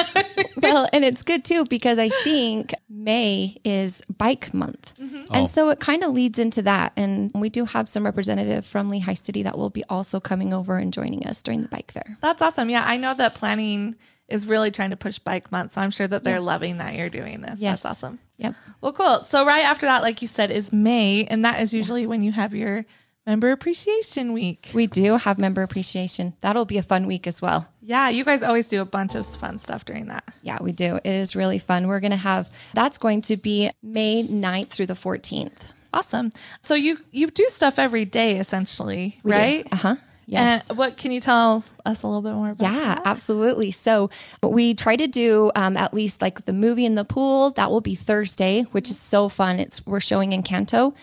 well, 0.73 0.89
and 0.93 1.05
it's 1.05 1.23
good 1.23 1.45
too 1.45 1.65
because 1.67 1.99
I 1.99 2.09
think 2.25 2.73
May 2.89 3.57
is 3.65 4.03
bike 4.19 4.53
month. 4.55 4.93
Mm-hmm. 5.01 5.17
And 5.33 5.43
Oh. 5.43 5.47
so 5.47 5.69
it 5.71 5.81
kind 5.81 6.03
of 6.05 6.13
leads 6.13 6.39
into 6.39 6.63
that. 6.63 6.93
And 6.97 7.31
we 7.35 7.49
do 7.49 7.65
have 7.65 7.89
some 7.89 8.05
representative 8.05 8.65
from 8.67 8.91
Lehi 8.91 9.17
City 9.19 9.43
that 9.43 9.57
will 9.59 9.71
be 9.71 9.85
also 9.89 10.21
coming 10.21 10.53
over 10.55 10.77
and 10.79 10.93
joining 10.93 11.27
us 11.27 11.43
during 11.43 11.63
the 11.63 11.69
bike 11.69 11.91
fair. 11.91 12.17
That's 12.21 12.41
awesome. 12.43 12.71
Yeah, 12.71 12.85
I 12.87 12.97
know 12.97 13.15
that 13.15 13.35
planning 13.35 13.97
is 14.29 14.47
really 14.47 14.71
trying 14.71 14.91
to 14.91 14.97
push 14.97 15.19
bike 15.19 15.53
month, 15.53 15.73
so 15.73 15.81
I'm 15.83 15.91
sure 15.91 16.07
that 16.07 16.23
they're 16.25 16.41
loving 16.41 16.79
that 16.79 16.95
you're 16.95 17.11
doing 17.11 17.41
this. 17.43 17.61
Yes. 17.61 17.83
That's 17.83 17.99
awesome. 17.99 18.19
Yep. 18.39 18.55
Well, 18.81 18.93
cool. 18.93 19.23
So 19.25 19.45
right 19.45 19.65
after 19.65 19.85
that, 19.87 20.03
like 20.03 20.23
you 20.23 20.29
said, 20.29 20.51
is 20.51 20.73
May, 20.73 21.25
and 21.27 21.45
that 21.45 21.61
is 21.61 21.75
usually 21.75 22.07
when 22.07 22.23
you 22.23 22.33
have 22.33 22.55
your 22.55 22.87
member 23.27 23.53
appreciation 23.53 24.33
week. 24.33 24.71
We 24.75 24.87
do 24.87 25.17
have 25.17 25.39
member 25.39 25.63
appreciation. 25.63 26.35
That'll 26.41 26.65
be 26.65 26.79
a 26.79 26.83
fun 26.83 27.07
week 27.07 27.27
as 27.27 27.41
well. 27.41 27.69
Yeah, 27.81 28.09
you 28.09 28.25
guys 28.25 28.43
always 28.43 28.69
do 28.69 28.81
a 28.81 28.85
bunch 28.85 29.15
of 29.15 29.27
fun 29.27 29.59
stuff 29.59 29.85
during 29.85 30.07
that. 30.07 30.25
Yeah, 30.43 30.59
we 30.61 30.73
do. 30.73 30.97
It 30.97 31.07
is 31.07 31.37
really 31.37 31.59
fun. 31.59 31.87
We're 31.89 32.01
going 32.01 32.13
to 32.13 32.17
have 32.17 32.51
that's 32.75 32.99
going 32.99 33.23
to 33.23 33.37
be 33.37 33.71
May 33.83 34.25
9th 34.25 34.69
through 34.69 34.87
the 34.87 34.95
14th. 34.95 35.73
Awesome. 35.95 36.33
So 36.63 36.75
you 36.75 36.97
you 37.11 37.31
do 37.31 37.45
stuff 37.49 37.79
every 37.79 38.05
day 38.07 38.39
essentially, 38.39 39.19
right? 39.25 39.67
Uh 39.71 39.77
huh. 39.77 39.95
Yes. 40.27 40.71
And 40.71 40.79
what 40.79 40.97
can 40.97 41.11
you 41.11 41.21
tell 41.21 41.65
us 41.85 42.03
a 42.03 42.07
little 42.07 42.23
bit 42.23 42.33
more 42.33 42.51
about? 42.51 42.63
Yeah, 42.63 43.01
absolutely. 43.05 43.71
So 43.71 44.11
we 44.43 44.75
try 44.75 44.97
to 44.97 45.07
do 45.07 45.51
um, 45.55 45.77
at 45.77 45.93
least 45.93 46.23
like 46.23 46.45
the 46.45 46.53
movie 46.53 46.85
in 46.85 46.95
the 46.95 47.05
pool. 47.05 47.51
That 47.51 47.71
will 47.71 47.81
be 47.81 47.95
Thursday, 47.95 48.63
which 48.73 48.89
is 48.89 48.99
so 48.99 49.29
fun. 49.29 49.59
It's 49.59 49.85
we're 49.85 50.01
showing 50.01 50.31
Encanto, 50.31 50.95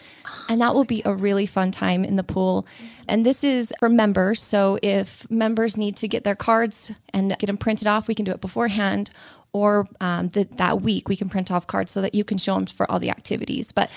and 0.47 0.61
that 0.61 0.73
will 0.73 0.85
be 0.85 1.01
a 1.05 1.13
really 1.13 1.45
fun 1.45 1.71
time 1.71 2.05
in 2.05 2.15
the 2.15 2.23
pool. 2.23 2.65
And 3.07 3.25
this 3.25 3.43
is 3.43 3.73
for 3.79 3.89
members. 3.89 4.41
So 4.41 4.79
if 4.81 5.29
members 5.29 5.77
need 5.77 5.97
to 5.97 6.07
get 6.07 6.23
their 6.23 6.35
cards 6.35 6.91
and 7.13 7.35
get 7.39 7.47
them 7.47 7.57
printed 7.57 7.87
off, 7.87 8.07
we 8.07 8.15
can 8.15 8.25
do 8.25 8.31
it 8.31 8.41
beforehand. 8.41 9.09
Or 9.51 9.87
um, 9.99 10.29
the, 10.29 10.43
that 10.57 10.81
week, 10.81 11.09
we 11.09 11.15
can 11.15 11.27
print 11.27 11.51
off 11.51 11.65
cards 11.65 11.91
so 11.91 12.01
that 12.03 12.13
you 12.13 12.23
can 12.23 12.37
show 12.37 12.53
them 12.53 12.67
for 12.67 12.89
all 12.89 12.99
the 12.99 13.09
activities. 13.09 13.71
But 13.71 13.89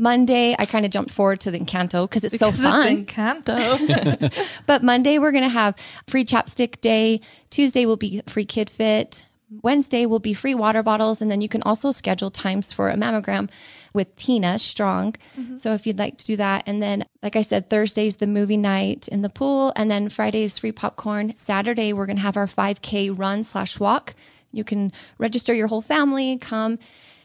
Monday, 0.00 0.56
I 0.58 0.64
kind 0.64 0.86
of 0.86 0.90
jumped 0.90 1.10
forward 1.10 1.40
to 1.40 1.50
the 1.50 1.58
Encanto 1.58 2.08
because 2.08 2.24
it's 2.24 2.38
so 2.38 2.50
fun. 2.50 2.88
It's 2.88 3.12
Encanto. 3.12 4.56
But 4.66 4.82
Monday, 4.82 5.18
we're 5.18 5.32
going 5.32 5.44
to 5.44 5.48
have 5.48 5.76
free 6.06 6.24
chapstick 6.24 6.80
day. 6.80 7.20
Tuesday 7.50 7.84
will 7.84 7.98
be 7.98 8.22
free 8.26 8.46
kid 8.46 8.70
fit. 8.70 9.26
Wednesday 9.62 10.06
will 10.06 10.20
be 10.20 10.32
free 10.32 10.54
water 10.54 10.82
bottles. 10.82 11.20
And 11.20 11.30
then 11.30 11.40
you 11.40 11.48
can 11.48 11.62
also 11.62 11.90
schedule 11.90 12.30
times 12.30 12.72
for 12.72 12.88
a 12.88 12.94
mammogram 12.94 13.50
with 13.92 14.16
Tina 14.16 14.58
Strong. 14.58 15.16
Mm-hmm. 15.38 15.56
So 15.56 15.74
if 15.74 15.86
you'd 15.86 15.98
like 15.98 16.16
to 16.18 16.24
do 16.24 16.36
that. 16.36 16.62
And 16.66 16.82
then, 16.82 17.04
like 17.22 17.36
I 17.36 17.42
said, 17.42 17.68
Thursday's 17.68 18.16
the 18.16 18.26
movie 18.26 18.56
night 18.56 19.06
in 19.08 19.22
the 19.22 19.28
pool. 19.28 19.72
And 19.76 19.90
then 19.90 20.08
Friday's 20.08 20.58
free 20.58 20.72
popcorn. 20.72 21.36
Saturday, 21.36 21.92
we're 21.92 22.06
going 22.06 22.16
to 22.16 22.22
have 22.22 22.36
our 22.36 22.46
5K 22.46 23.16
run 23.16 23.42
slash 23.42 23.78
walk. 23.78 24.14
You 24.52 24.64
can 24.64 24.92
register 25.18 25.52
your 25.52 25.66
whole 25.66 25.82
family, 25.82 26.38
come 26.38 26.78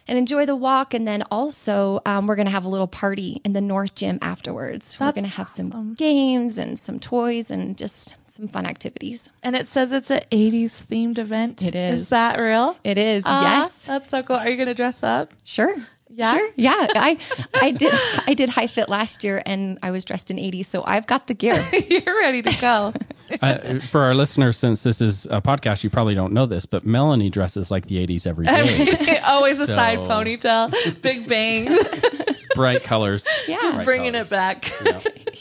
and 0.08 0.18
enjoy 0.18 0.46
the 0.46 0.56
walk. 0.56 0.94
And 0.94 1.08
then 1.08 1.24
also, 1.32 2.00
um, 2.06 2.28
we're 2.28 2.36
going 2.36 2.46
to 2.48 2.52
have 2.52 2.66
a 2.66 2.70
little 2.70 2.88
party 2.88 3.42
in 3.44 3.54
the 3.54 3.62
North 3.62 3.96
Gym 3.96 4.20
afterwards. 4.22 4.98
we're 5.00 5.12
going 5.12 5.24
to 5.24 5.30
have 5.30 5.50
some 5.50 5.94
games 5.96 6.58
and 6.58 6.78
some 6.78 7.00
toys 7.00 7.52
and 7.52 7.78
just 7.78 8.16
some 8.30 8.48
fun 8.50 8.66
activities. 8.66 9.30
and 9.44 9.56
it 9.56 9.66
says 9.66 9.94
it's 9.94 10.12
an 10.12 10.20
80s 10.30 10.86
themed 10.88 11.18
event. 11.18 11.64
It 11.64 11.74
is. 11.74 12.02
Is 12.02 12.10
that 12.10 12.38
real? 12.38 12.78
It 12.84 12.98
is, 12.98 13.24
Ah, 13.26 13.60
yes. 13.60 13.86
That's 13.86 14.10
so 14.10 14.24
cool. 14.24 14.36
Are 14.36 14.50
you 14.50 14.58
going 14.58 14.68
to 14.68 14.74
dress 14.74 15.04
up? 15.04 15.32
Sure. 15.46 15.74
Yeah? 16.10 16.34
Sure. 16.38 16.50
Yeah. 16.56 16.74
I 16.96 17.18
I 17.56 17.72
did 17.72 17.94
I 18.28 18.34
did 18.36 18.50
high 18.50 18.68
fit 18.68 18.90
last 18.90 19.24
year 19.24 19.42
and 19.46 19.80
I 19.82 19.92
was 19.92 20.06
dressed 20.06 20.30
in 20.32 20.38
80s, 20.38 20.66
so 20.66 20.84
I've 20.86 21.08
got 21.08 21.28
the 21.28 21.34
gear. 21.34 21.56
You're 21.90 22.20
ready 22.20 22.42
to 22.42 22.62
go. 22.62 22.94
Uh, 23.42 23.80
for 23.80 24.02
our 24.02 24.14
listeners, 24.14 24.56
since 24.58 24.84
this 24.84 25.02
is 25.02 25.26
a 25.26 25.42
podcast, 25.42 25.84
you 25.84 25.90
probably 25.90 26.14
don't 26.14 26.32
know 26.32 26.46
this, 26.46 26.66
but 26.68 26.86
Melanie 26.86 27.30
dresses 27.32 27.72
like 27.72 27.88
the 27.88 28.06
80s 28.06 28.28
every 28.28 28.46
day. 28.46 29.20
Always 29.26 29.60
a 29.60 29.68
side 29.68 30.00
ponytail, 30.00 31.02
big 31.02 31.28
bangs, 31.28 31.76
Bright 32.56 32.84
colors. 32.84 33.28
Yeah. 33.48 33.58
just 33.62 33.76
Bright 33.76 33.86
bringing 33.86 34.14
colors. 34.14 34.28
it 34.28 34.32
back. 34.32 34.72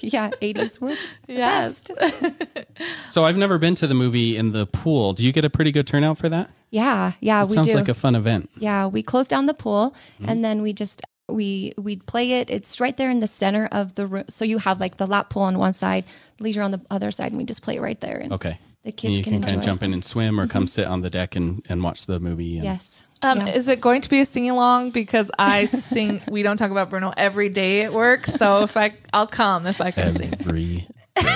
yeah, 0.03 0.31
80s 0.43 0.81
were 0.81 0.95
the 1.27 1.33
Yes. 1.33 1.81
best. 1.83 2.15
So 3.11 3.25
I've 3.25 3.37
never 3.37 3.59
been 3.59 3.75
to 3.77 3.87
the 3.87 3.95
movie 3.95 4.37
in 4.37 4.53
the 4.53 4.67
pool. 4.67 5.13
Do 5.13 5.25
you 5.25 5.33
get 5.33 5.45
a 5.45 5.51
pretty 5.51 5.71
good 5.73 5.87
turnout 5.87 6.19
for 6.19 6.29
that? 6.29 6.51
Yeah, 6.71 7.13
yeah, 7.21 7.43
It 7.43 7.49
we 7.49 7.55
sounds 7.55 7.69
do. 7.69 7.75
like 7.75 7.89
a 7.89 7.95
fun 7.95 8.15
event. 8.17 8.51
yeah, 8.59 8.87
we 8.89 9.03
close 9.03 9.29
down 9.29 9.47
the 9.47 9.55
pool 9.55 9.95
Mm-hmm. 10.21 10.29
and 10.29 10.45
then 10.45 10.63
we 10.63 10.73
just 10.73 11.01
we 11.29 11.73
we 11.79 11.97
play 11.97 12.33
it. 12.33 12.51
It's 12.51 12.81
right 12.81 12.95
there 12.97 13.09
in 13.11 13.21
the 13.21 13.27
center 13.29 13.67
of 13.73 13.95
the 13.95 14.07
room. 14.07 14.25
So 14.29 14.45
you 14.45 14.59
have 14.59 14.79
like 14.81 14.97
the 14.99 15.07
lap 15.07 15.31
pool 15.31 15.43
on 15.43 15.59
one 15.59 15.73
side, 15.73 16.05
leisure 16.41 16.61
on 16.63 16.71
the 16.71 16.81
other 16.91 17.11
side, 17.11 17.29
and 17.33 17.39
we 17.39 17.45
just 17.45 17.63
play 17.63 17.77
it 17.77 17.81
right 17.81 17.99
there. 18.01 18.19
And 18.19 18.33
Okay. 18.33 18.59
The 18.83 18.89
And 18.89 18.97
kids 18.99 19.19
you 19.19 19.25
can 19.25 19.33
can, 19.35 19.43
kind 19.43 19.53
enjoy 19.53 19.61
of 19.63 19.67
jump 19.67 19.83
in 19.83 19.95
and 19.95 20.05
swim 20.05 20.39
or 20.39 20.47
come 20.47 20.67
sit 20.67 20.87
on 20.87 21.01
the 21.01 21.09
deck 21.09 21.35
and, 21.37 21.63
and 21.71 21.83
watch 21.83 22.05
the 22.05 22.21
movie. 22.21 22.57
And 22.57 22.65
Yes. 22.65 23.07
Um, 23.25 23.39
Yeah. 23.39 23.49
Is 23.55 23.69
it 23.69 23.81
going 23.81 24.03
to 24.03 24.11
be 24.11 24.21
a 24.21 24.25
sing 24.27 24.51
along? 24.51 24.91
Because 24.91 25.31
I 25.39 25.65
sing. 25.93 26.21
We 26.29 26.43
don't 26.43 26.57
talk 26.57 26.71
about 26.71 26.91
Bruno 26.91 27.13
every 27.17 27.49
day 27.49 27.83
at 27.83 27.93
work. 27.93 28.27
So 28.27 28.63
if 28.69 28.77
I, 28.77 28.95
I'll 29.13 29.27
come 29.27 29.67
if 29.67 29.81
I 29.81 29.91
can 29.91 30.15
sing. 30.15 30.33
Every 30.41 30.87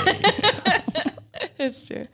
It's 1.61 1.87
true. 1.87 2.07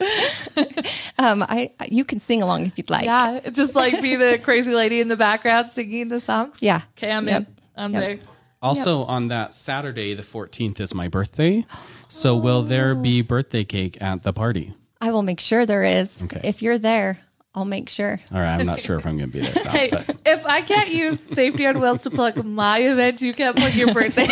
Um, 1.19 1.43
I 1.43 1.73
you 1.89 2.05
can 2.05 2.19
sing 2.19 2.43
along 2.43 2.67
if 2.67 2.79
you'd 2.79 2.89
like. 2.91 3.05
Yeah, 3.05 3.41
just 3.51 3.75
like 3.75 4.01
be 4.03 4.17
the 4.17 4.39
crazy 4.39 4.73
lady 4.75 5.01
in 5.01 5.09
the 5.09 5.17
background 5.17 5.69
singing 5.69 6.09
the 6.09 6.21
songs. 6.21 6.59
Yeah. 6.61 6.81
Okay, 6.97 7.11
I'm 7.13 7.27
Yep. 7.29 7.39
in. 7.41 7.47
I'm 7.77 7.93
Yep. 7.95 8.05
there. 8.05 8.19
Also, 8.63 9.05
on 9.05 9.29
that 9.29 9.53
Saturday, 9.53 10.15
the 10.15 10.23
14th, 10.23 10.81
is 10.81 10.95
my 10.95 11.09
birthday. 11.09 11.67
So, 12.09 12.37
will 12.37 12.63
there 12.63 12.95
be 12.95 13.21
birthday 13.35 13.65
cake 13.65 14.01
at 14.01 14.23
the 14.23 14.33
party? 14.33 14.73
I 15.01 15.11
will 15.11 15.23
make 15.23 15.41
sure 15.41 15.67
there 15.67 15.85
is. 15.85 16.23
Okay. 16.23 16.41
If 16.45 16.63
you're 16.63 16.79
there, 16.79 17.19
I'll 17.55 17.65
make 17.65 17.89
sure. 17.89 18.19
All 18.33 18.39
right, 18.41 18.59
I'm 18.59 18.67
not 18.67 18.81
sure 18.81 18.97
if 18.97 19.07
I'm 19.07 19.17
going 19.17 19.31
to 19.31 19.39
be 19.39 19.45
there. 19.45 19.63
or 19.63 19.65
not, 19.65 19.75
Hey, 19.75 19.89
but 19.91 20.17
if 20.27 20.45
I 20.45 20.61
can't 20.61 20.91
use 20.91 21.21
Safety 21.21 21.67
on 21.67 21.81
Wheels 21.81 22.03
to 22.03 22.11
plug 22.11 22.45
my 22.45 22.79
event, 22.81 23.23
you 23.23 23.33
can't 23.33 23.57
plug 23.57 23.75
your 23.75 23.95
birthday. 23.95 24.27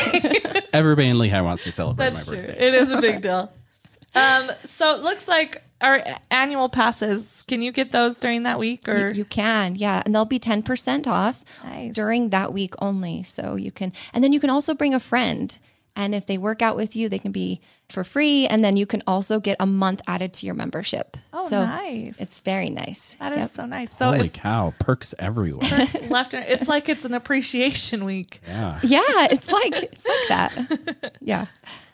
everybody 0.73 1.09
in 1.09 1.17
Lehi 1.17 1.43
wants 1.45 1.65
to 1.65 1.73
celebrate 1.73 2.05
That's 2.11 2.27
my 2.27 2.35
true. 2.35 2.47
birthday. 2.47 2.67
It 2.67 2.75
is 2.75 2.91
a 2.91 3.01
big 3.01 3.21
deal. 3.27 3.53
Um, 4.15 4.51
so 4.65 4.95
it 4.97 5.03
looks 5.03 5.29
like 5.29 5.63
our 5.81 6.03
annual 6.31 6.69
passes. 6.69 7.45
Can 7.49 7.63
you 7.63 7.73
get 7.73 7.93
those 7.93 8.19
during 8.21 8.43
that 8.43 8.59
week 8.59 8.89
or? 8.89 9.09
You 9.11 9.25
can, 9.25 9.75
yeah, 9.77 10.03
and 10.05 10.15
they'll 10.15 10.25
be 10.25 10.39
ten 10.39 10.63
percent 10.63 11.07
off 11.07 11.45
Nice. 11.65 11.95
during 11.95 12.31
that 12.31 12.53
week 12.53 12.75
only. 12.81 13.23
So 13.23 13.55
you 13.57 13.71
can, 13.73 13.93
and 14.13 14.23
then 14.23 14.33
you 14.33 14.41
can 14.41 14.51
also 14.51 14.75
bring 14.75 14.95
a 14.95 15.01
friend, 15.01 15.57
and 15.95 16.15
if 16.15 16.27
they 16.27 16.39
work 16.39 16.63
out 16.63 16.77
with 16.77 16.97
you, 16.97 17.09
they 17.09 17.19
can 17.19 17.33
be 17.33 17.61
for 17.91 18.03
free, 18.05 18.47
and 18.47 18.65
then 18.65 18.77
you 18.77 18.87
can 18.87 19.03
also 19.07 19.39
get 19.41 19.57
a 19.61 19.67
month 19.67 20.01
added 20.07 20.33
to 20.35 20.47
your 20.47 20.55
membership. 20.55 21.17
Oh, 21.33 21.47
so 21.49 21.65
nice. 21.65 22.19
It's 22.19 22.41
very 22.41 22.71
nice. 22.71 23.15
that 23.21 23.33
is 23.33 23.39
Yep. 23.39 23.51
so 23.51 23.67
nice. 23.67 23.97
So 23.97 24.07
Holy 24.13 24.27
if 24.27 24.33
cow, 24.33 24.73
perks 24.79 25.15
everywhere. 25.19 25.69
left, 26.09 26.33
it's 26.35 26.69
like 26.69 26.89
it's 26.89 27.05
an 27.05 27.15
appreciation 27.15 28.05
week. 28.05 28.41
yeah. 28.47 28.79
Yeah, 28.83 29.01
it's 29.31 29.51
like 29.53 29.83
it's 29.83 30.07
like 30.07 30.29
that. 30.29 31.13
Yeah. 31.21 31.47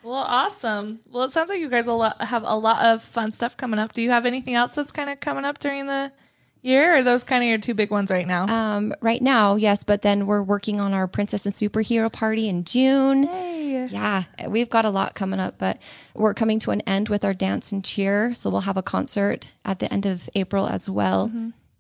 Well, 0.03 0.15
awesome. 0.15 1.01
Well, 1.11 1.25
it 1.25 1.33
sounds 1.33 1.51
like 1.51 1.59
you 1.61 1.69
guys 1.69 1.87
a 1.87 1.93
lot, 1.93 2.23
have 2.23 2.45
a 2.45 2.55
lot 2.57 2.85
of 2.87 3.03
fun 3.03 3.33
stuff 3.33 3.57
coming 3.57 3.79
up. 3.81 3.93
Do 3.93 4.01
you 4.01 4.11
have 4.11 4.25
anything 4.27 4.55
else 4.55 4.75
that's 4.77 4.93
kind 4.93 5.11
of 5.11 5.21
coming 5.21 5.45
up 5.45 5.59
during 5.59 5.87
the 5.87 6.13
year? 6.63 6.95
Or 6.95 6.99
are 6.99 7.03
those 7.05 7.25
kind 7.25 7.43
of 7.43 7.49
your 7.49 7.59
two 7.59 7.75
big 7.75 7.91
ones 7.91 8.11
right 8.11 8.27
now? 8.27 8.47
Um, 8.47 8.95
right 9.01 9.23
now, 9.23 9.57
yes, 9.57 9.85
but 9.85 10.03
then 10.03 10.27
we're 10.27 10.43
working 10.43 10.81
on 10.81 10.93
our 10.95 11.07
princess 11.07 11.47
and 11.47 11.55
superhero 11.55 12.13
party 12.13 12.49
in 12.49 12.65
June. 12.65 13.25
Hey. 13.25 13.87
Yeah, 13.91 14.25
we've 14.49 14.69
got 14.69 14.85
a 14.85 14.91
lot 14.91 15.15
coming 15.15 15.41
up, 15.41 15.57
but 15.59 15.81
we're 16.15 16.35
coming 16.35 16.59
to 16.61 16.73
an 16.73 16.81
end 16.83 17.09
with 17.09 17.25
our 17.25 17.33
dance 17.33 17.71
and 17.73 17.85
cheer. 17.85 18.35
So 18.35 18.51
we'll 18.51 18.63
have 18.63 18.77
a 18.77 18.83
concert 18.83 19.53
at 19.65 19.79
the 19.79 19.91
end 19.93 20.05
of 20.05 20.29
April 20.35 20.67
as 20.67 20.91
well. 20.91 21.31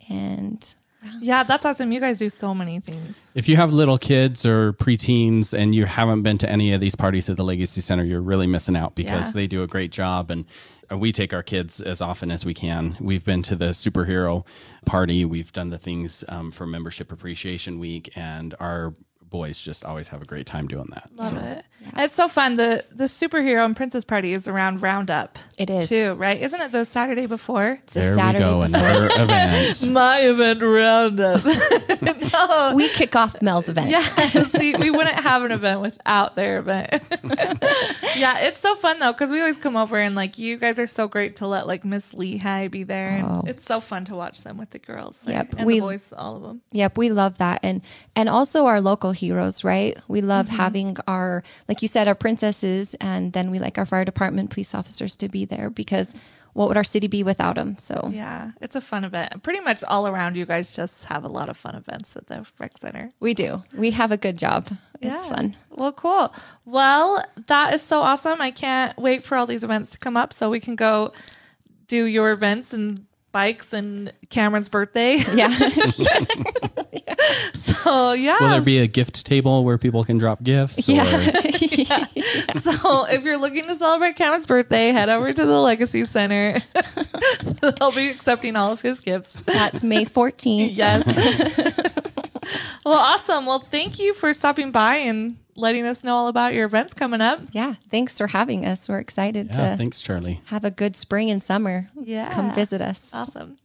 And 0.09 0.75
Yeah, 1.21 1.43
that's 1.43 1.65
awesome. 1.65 1.93
You 1.93 2.01
guys 2.01 2.19
do 2.19 2.31
so 2.31 2.55
many 2.55 2.81
things. 2.81 3.19
If 3.35 3.49
you 3.49 3.57
have 3.57 3.73
little 3.73 3.99
kids 3.99 4.47
or 4.47 4.73
preteens 4.75 5.53
and 5.57 5.75
you 5.75 5.85
haven't 5.87 6.23
been 6.23 6.39
to 6.39 6.49
any 6.49 6.73
of 6.73 6.81
these 6.81 6.95
parties 6.95 7.29
at 7.29 7.37
the 7.37 7.45
Legacy 7.45 7.81
Center, 7.81 8.05
you're 8.05 8.21
really 8.23 8.47
missing 8.47 8.77
out 8.77 8.95
because 8.95 9.29
Yeah. 9.29 9.33
they 9.41 9.47
do 9.47 9.63
a 9.63 9.67
great 9.67 9.91
job. 9.93 10.31
And 10.31 10.45
we 10.97 11.13
take 11.13 11.35
our 11.35 11.43
kids 11.43 11.81
as 11.81 12.01
often 12.01 12.31
as 12.31 12.45
we 12.45 12.55
can. 12.55 12.97
We've 13.01 13.25
been 13.25 13.43
to 13.43 13.57
the 13.57 13.71
superhero 13.71 14.47
party, 14.87 15.25
we've 15.25 15.53
done 15.53 15.71
the 15.71 15.79
things 15.79 16.25
um, 16.29 16.51
for 16.51 16.67
Membership 16.67 17.13
Appreciation 17.13 17.79
Week, 17.79 18.11
and 18.17 18.55
our 18.59 18.95
boys 19.31 19.61
just 19.61 19.85
always 19.85 20.09
have 20.09 20.23
a 20.23 20.25
great 20.25 20.47
time 20.47 20.67
doing 20.69 20.89
that. 20.91 21.11
Love 21.17 21.29
so. 21.31 21.37
it. 21.37 21.65
It's 21.97 22.15
so 22.15 22.29
fun. 22.29 22.55
The 22.55 22.85
the 22.91 23.05
superhero 23.05 23.65
and 23.65 23.77
princess 23.77 24.05
party 24.05 24.33
is 24.33 24.49
around 24.49 24.83
Roundup. 24.83 25.39
It 25.59 25.71
is. 25.71 25.89
too, 25.89 26.15
right? 26.15 26.41
Isn't 26.41 26.61
it 26.61 26.73
the 26.73 26.85
Saturday 26.85 27.27
before? 27.27 27.79
it's 27.83 27.97
a 27.97 28.01
There 28.01 28.15
Saturday 28.15 28.45
we 28.45 28.51
go, 28.51 28.67
before. 28.67 28.89
another 28.89 29.09
event. 29.23 29.89
My 29.91 30.19
event 30.21 30.63
Roundup. 30.63 31.45
no. 32.03 32.73
we 32.75 32.89
kick 32.89 33.15
off 33.17 33.41
Mel's 33.43 33.69
event. 33.69 33.91
Yeah, 33.91 34.01
see, 34.01 34.75
we 34.77 34.91
wouldn't 34.91 35.17
have 35.21 35.43
an 35.45 35.53
event 35.53 35.81
without 35.81 36.35
their 36.37 36.59
event. 36.59 37.03
yeah, 38.17 38.39
it's 38.41 38.59
so 38.59 38.75
fun 38.75 38.99
though 38.99 39.13
because 39.13 39.31
we 39.31 39.41
always 39.41 39.59
come 39.59 39.77
over 39.77 39.97
and 39.97 40.15
like 40.15 40.39
you 40.39 40.57
guys 40.57 40.79
are 40.79 40.87
so 40.87 41.09
great 41.09 41.37
to 41.37 41.47
let 41.47 41.67
like 41.67 41.85
Miss 41.85 42.13
Lehi 42.15 42.71
be 42.71 42.83
there, 42.83 43.09
and 43.11 43.27
Oh. 43.29 43.43
it's 43.47 43.65
so 43.65 43.81
fun 43.81 44.05
to 44.07 44.15
watch 44.15 44.43
them 44.43 44.59
with 44.59 44.71
the 44.71 44.79
girls. 44.79 45.19
there, 45.19 45.37
Yep, 45.37 45.55
and 45.59 45.67
we- 45.67 45.75
the 45.81 45.87
boys, 45.87 46.13
all 46.17 46.37
of 46.37 46.43
them. 46.43 46.63
Yep, 46.73 46.97
we 46.99 47.11
love 47.11 47.39
that. 47.39 47.61
And 47.63 47.83
and 48.17 48.29
also 48.29 48.67
our 48.67 48.81
local 48.81 49.13
heroes, 49.19 49.65
right? 49.65 49.97
We 50.09 50.21
love 50.23 50.47
Mm-hmm. 50.47 50.57
having 50.65 50.97
our 51.07 51.43
like 51.69 51.83
you 51.83 51.89
said 51.89 52.09
our 52.09 52.15
princesses 52.15 52.95
and 53.01 53.33
then 53.33 53.51
we 53.51 53.59
like 53.59 53.77
our 53.79 53.87
fire 53.87 54.05
department 54.05 54.51
police 54.51 54.75
officers 54.75 55.17
to 55.19 55.29
be 55.29 55.45
there 55.45 55.69
because 55.71 56.15
what 56.55 56.67
would 56.69 56.77
our 56.77 56.85
city 56.85 57.07
be 57.07 57.23
without 57.23 57.55
them? 57.57 57.77
So 57.79 58.09
Yeah, 58.11 58.51
it's 58.61 58.75
a 58.75 58.81
fun 58.81 59.05
event. 59.05 59.43
Pretty 59.43 59.61
much 59.61 59.85
all 59.85 60.09
around, 60.09 60.37
you 60.37 60.47
guys 60.47 60.75
just 60.75 61.05
have 61.05 61.23
a 61.25 61.29
lot 61.29 61.49
of 61.49 61.57
fun 61.57 61.75
events 61.77 62.17
at 62.17 62.27
the 62.27 62.45
rec 62.59 62.77
center. 62.79 63.11
we 63.21 63.35
do. 63.35 63.63
We 63.77 63.91
have 63.93 64.11
a 64.13 64.17
good 64.17 64.37
job. 64.39 64.67
It's 65.01 65.27
fun. 65.29 65.55
Well, 65.71 65.93
cool. 65.93 66.35
Well, 66.65 67.23
that 67.47 67.75
is 67.75 67.83
so 67.83 68.01
awesome. 68.01 68.41
I 68.41 68.51
can't 68.51 68.97
wait 68.99 69.23
for 69.25 69.37
all 69.37 69.47
these 69.47 69.63
events 69.63 69.91
to 69.93 69.99
come 69.99 70.17
up 70.17 70.33
so 70.33 70.51
we 70.51 70.59
can 70.61 70.75
go 70.75 71.13
do 71.87 72.05
your 72.07 72.33
events 72.33 72.73
and 72.75 73.07
bikes 73.33 73.73
and 73.73 74.13
Cameron's 74.31 74.69
birthday. 74.69 75.19
Yeah. 75.35 75.51
so, 77.55 78.13
yeah. 78.13 78.39
Will 78.41 78.49
there 78.49 78.61
be 78.61 78.79
a 78.79 78.87
gift 78.87 79.25
table 79.27 79.65
where 79.65 79.79
people 79.79 80.03
can 80.05 80.19
drop 80.19 80.43
gifts? 80.43 80.89
yeah. 80.89 81.05
Or, 81.05 81.21
so, 82.61 83.05
if 83.07 83.23
you're 83.23 83.39
looking 83.39 83.67
to 83.67 83.75
celebrate 83.75 84.17
Cameron's 84.17 84.47
birthday, 84.47 84.89
head 84.89 85.09
over 85.09 85.33
to 85.33 85.47
the 85.47 85.59
Legacy 85.61 86.05
Center. 86.07 86.61
They'll 87.61 87.93
be 87.93 88.09
accepting 88.09 88.57
all 88.57 88.73
of 88.73 88.83
his 88.83 89.01
gifts. 89.01 89.35
That's 89.43 89.85
May 89.85 90.05
14th. 90.05 90.71
Yes. 90.73 91.05
well, 92.85 92.99
awesome. 92.99 93.47
Well, 93.47 93.61
thank 93.71 93.99
you 93.99 94.15
for 94.15 94.33
stopping 94.33 94.71
by 94.73 94.97
and 94.97 95.37
letting 95.59 95.85
us 95.87 96.05
know 96.05 96.17
all 96.17 96.29
about 96.29 96.55
your 96.55 96.65
events 96.65 96.95
coming 96.95 97.21
up. 97.21 97.41
Yeah. 97.53 97.75
Thanks 97.91 98.17
for 98.17 98.29
having 98.29 98.65
us. 98.65 98.89
We're 98.89 99.01
excited 99.01 99.49
yeah, 99.53 99.71
to 99.73 99.77
thanks, 99.77 100.01
Charlee. 100.01 100.41
have 100.47 100.65
a 100.65 100.71
good 100.71 100.97
spring 100.97 101.31
and 101.31 101.43
summer. 101.43 101.91
Yeah. 102.01 102.31
Come 102.31 102.55
visit 102.55 102.81
us. 102.81 103.11
Awesome. 103.13 103.57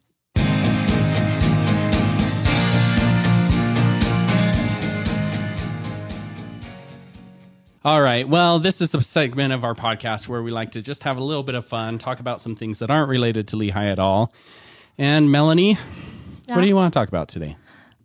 All 7.86 8.02
right. 8.02 8.28
Well, 8.28 8.60
this 8.60 8.80
is 8.80 8.92
the 8.92 9.02
segment 9.02 9.52
of 9.52 9.66
our 9.66 9.76
podcast 9.76 10.30
where 10.30 10.42
we 10.42 10.52
like 10.52 10.72
to 10.72 10.82
just 10.82 11.04
have 11.04 11.18
a 11.18 11.24
little 11.24 11.44
bit 11.44 11.54
of 11.54 11.66
fun, 11.66 11.98
talk 11.98 12.22
about 12.22 12.40
some 12.40 12.56
things 12.56 12.80
that 12.80 12.90
aren't 12.90 13.10
related 13.10 13.50
to 13.50 13.58
Lehi 13.58 13.76
at 13.76 14.00
all. 14.00 14.34
And 14.98 15.32
Melanie, 15.32 15.78
what 16.46 16.62
do 16.62 16.68
you 16.68 16.78
want 16.78 16.94
to 16.94 16.98
talk 16.98 17.10
about 17.10 17.28
today? 17.28 17.58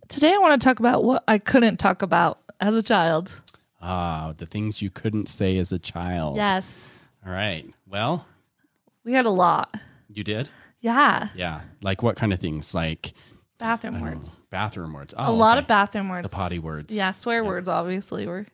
Today, 0.09 0.33
I 0.33 0.37
want 0.39 0.61
to 0.61 0.65
talk 0.65 0.79
about 0.79 1.05
what 1.05 1.23
I 1.29 1.37
couldn't 1.37 1.77
talk 1.77 2.01
about 2.01 2.39
as 2.59 2.75
a 2.75 2.83
child. 2.83 3.41
Ah, 3.81 4.33
the 4.37 4.45
things 4.45 4.81
you 4.81 4.89
couldn't 4.89 5.27
say 5.29 5.57
as 5.57 5.71
a 5.71 5.79
child. 5.79 6.35
Yes. 6.35 6.67
All 7.25 7.31
right. 7.31 7.65
Well, 7.87 8.25
We 9.05 9.13
had 9.13 9.25
a 9.25 9.29
lot. 9.29 9.73
you 10.09 10.23
did? 10.23 10.49
Yeah. 10.81 11.29
Yeah. 11.35 11.61
Like 11.81 12.03
what 12.03 12.15
kind 12.15 12.33
of 12.33 12.39
things? 12.39 12.73
Like 12.73 13.13
Bathroom 13.57 13.99
words. 14.01 14.37
bathroom 14.49 14.93
words. 14.93 15.13
A 15.13 15.27
Oh, 15.27 15.33
lot 15.33 15.57
okay. 15.57 15.63
of 15.63 15.67
bathroom 15.67 16.09
words. 16.09 16.29
the 16.29 16.35
potty 16.35 16.59
words. 16.59 16.93
Yeah, 16.95 17.11
swear 17.11 17.43
words 17.43 17.67
obviously 17.67 18.25
were. 18.27 18.45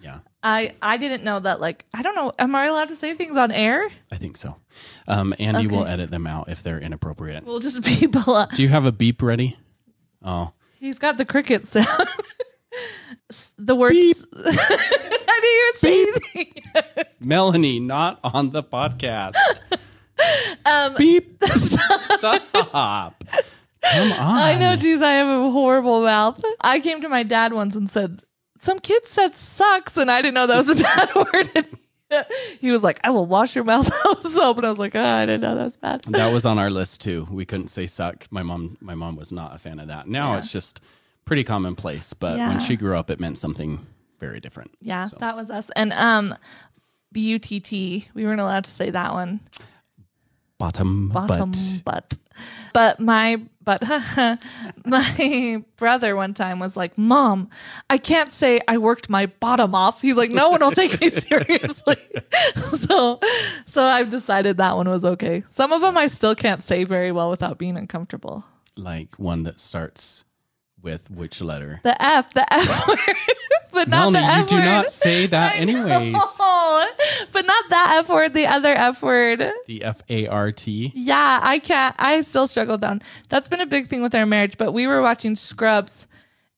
Yeah. 0.00 0.20
I 0.44 0.74
I 0.80 0.96
didn't 0.96 1.24
know 1.24 1.40
that 1.40 1.60
like 1.60 1.84
I 1.92 2.02
don't 2.02 2.14
know 2.14 2.32
am 2.38 2.54
I 2.54 2.66
allowed 2.66 2.88
to 2.90 2.94
say 2.96 3.14
things 3.14 3.36
on 3.36 3.50
air? 3.50 3.88
I 4.12 4.16
think 4.16 4.36
so. 4.36 4.56
Um, 5.08 5.34
Andy 5.40 5.66
will 5.66 5.84
edit 5.84 6.10
them 6.12 6.26
out 6.28 6.48
if 6.48 6.62
they're 6.62 6.78
inappropriate. 6.78 7.44
We'll 7.44 7.58
just 7.58 7.82
be 8.00 8.06
below. 8.06 8.46
Do 8.54 8.62
you 8.62 8.68
have 8.68 8.84
a 8.84 8.92
beep 8.92 9.22
ready? 9.22 9.56
Oh, 10.22 10.52
He's 10.78 10.98
got 11.00 11.16
the 11.16 11.24
cricket 11.24 11.66
sound. 11.66 11.86
the 13.58 13.74
words 13.74 14.26
I 14.36 15.40
didn't 15.40 15.58
even 15.58 15.74
say 15.76 16.02
anything. 16.02 17.04
Melanie, 17.20 17.80
not 17.80 18.20
on 18.24 18.50
the 18.50 18.62
podcast. 18.62 19.34
Um, 20.66 20.96
Beep. 20.98 21.42
Stop. 21.44 22.42
Come 22.52 22.68
on. 22.74 23.14
I 23.82 24.56
know, 24.58 24.74
geez, 24.74 25.00
I 25.00 25.12
have 25.12 25.28
a 25.28 25.50
horrible 25.52 26.02
mouth. 26.02 26.42
I 26.60 26.80
came 26.80 27.00
to 27.02 27.08
my 27.08 27.22
dad 27.22 27.52
once 27.52 27.76
and 27.76 27.88
said, 27.88 28.22
Some 28.58 28.80
kid 28.80 29.06
said 29.06 29.36
sucks, 29.36 29.96
and 29.96 30.10
I 30.10 30.20
didn't 30.20 30.34
know 30.34 30.48
that 30.48 30.56
was 30.56 30.70
a 30.70 30.74
bad 30.74 31.14
word. 31.14 31.50
And 32.10 32.26
he 32.58 32.72
was 32.72 32.82
like, 32.82 32.98
I 33.04 33.10
will 33.10 33.26
wash 33.26 33.54
your 33.54 33.62
mouth 33.64 33.88
out 33.92 34.16
with 34.24 34.32
soap. 34.32 34.56
And 34.58 34.66
I 34.66 34.70
was 34.70 34.80
like, 34.80 34.96
oh, 34.96 35.00
I 35.04 35.24
didn't 35.24 35.42
know 35.42 35.54
that 35.54 35.64
was 35.64 35.76
bad. 35.76 36.02
That 36.08 36.32
was 36.32 36.44
on 36.44 36.58
our 36.58 36.68
list 36.70 37.00
too. 37.00 37.28
We 37.30 37.44
couldn't 37.46 37.68
say 37.68 37.86
suck. 37.86 38.26
My 38.32 38.42
mom, 38.42 38.76
my 38.80 38.96
mom 38.96 39.14
was 39.14 39.30
not 39.30 39.54
a 39.54 39.58
fan 39.58 39.78
of 39.78 39.86
that. 39.86 40.08
Now 40.08 40.32
Yeah. 40.32 40.38
it's 40.38 40.50
just 40.50 40.80
pretty 41.28 41.44
commonplace. 41.44 42.12
But 42.14 42.38
Yeah. 42.38 42.48
when 42.48 42.58
she 42.58 42.74
grew 42.74 42.96
up, 42.96 43.10
it 43.10 43.20
meant 43.20 43.38
something 43.38 43.86
very 44.18 44.40
different. 44.40 44.72
Yeah, 44.80 45.08
that 45.20 45.36
was 45.36 45.50
us. 45.50 45.70
And 45.76 45.92
um, 45.92 46.34
B 47.12 47.20
U 47.20 47.38
T 47.38 47.60
T, 47.60 48.08
we 48.14 48.24
weren't 48.24 48.40
allowed 48.40 48.64
to 48.64 48.70
say 48.70 48.90
that 48.90 49.12
one. 49.12 49.40
Bottom, 50.58 51.10
bottom 51.10 51.52
butt. 51.52 51.82
butt. 51.84 52.18
But 52.72 52.98
my 52.98 53.40
but 53.62 53.82
my 54.86 55.62
brother 55.76 56.16
one 56.16 56.34
time 56.34 56.58
was 56.58 56.76
like, 56.76 56.96
"Mom, 56.98 57.48
I 57.90 57.98
can't 57.98 58.32
say 58.32 58.60
I 58.66 58.78
worked 58.78 59.08
my 59.08 59.26
bottom 59.26 59.74
off." 59.74 60.00
He's 60.02 60.16
like, 60.16 60.30
"No 60.30 60.50
one 60.50 60.60
will 60.60 60.72
take 60.72 61.00
me 61.00 61.10
seriously." 61.28 61.96
so 62.56 63.20
so 63.66 63.84
I've 63.84 64.08
decided 64.08 64.56
that 64.56 64.76
one 64.76 64.88
was 64.88 65.04
okay. 65.04 65.42
Some 65.50 65.72
of 65.72 65.80
them 65.80 65.96
I 65.96 66.08
still 66.08 66.34
can't 66.34 66.62
say 66.62 66.84
very 66.84 67.12
well 67.12 67.30
without 67.30 67.58
being 67.58 67.76
uncomfortable. 67.78 68.44
Like 68.76 69.16
one 69.18 69.44
that 69.44 69.60
starts 69.60 70.24
with 70.82 71.10
which 71.10 71.40
letter? 71.40 71.80
The 71.82 72.00
F, 72.02 72.32
the 72.34 72.50
F 72.52 72.88
word, 72.88 72.98
but 73.72 73.88
not 73.88 74.12
Melanie, 74.12 74.18
the 74.18 74.24
you 74.24 74.42
F 74.42 74.48
do 74.48 74.54
word. 74.56 74.64
not 74.64 74.92
say 74.92 75.26
that 75.26 75.52
I 75.56 75.56
anyways. 75.58 76.12
know, 76.12 76.86
but 77.32 77.44
not 77.46 77.64
that 77.70 77.96
F 78.04 78.08
word, 78.08 78.34
the 78.34 78.46
other 78.46 78.72
F 78.72 79.02
word. 79.02 79.42
The 79.66 79.84
F 79.84 80.02
A 80.08 80.26
R 80.28 80.52
T. 80.52 80.92
Yeah, 80.94 81.40
I 81.42 81.58
can't. 81.58 81.94
I 81.98 82.20
still 82.22 82.46
struggle 82.46 82.78
down. 82.78 83.02
That's 83.28 83.48
been 83.48 83.60
a 83.60 83.66
big 83.66 83.88
thing 83.88 84.02
with 84.02 84.14
our 84.14 84.26
marriage. 84.26 84.56
But 84.58 84.72
we 84.72 84.86
were 84.86 85.02
watching 85.02 85.36
Scrubs, 85.36 86.06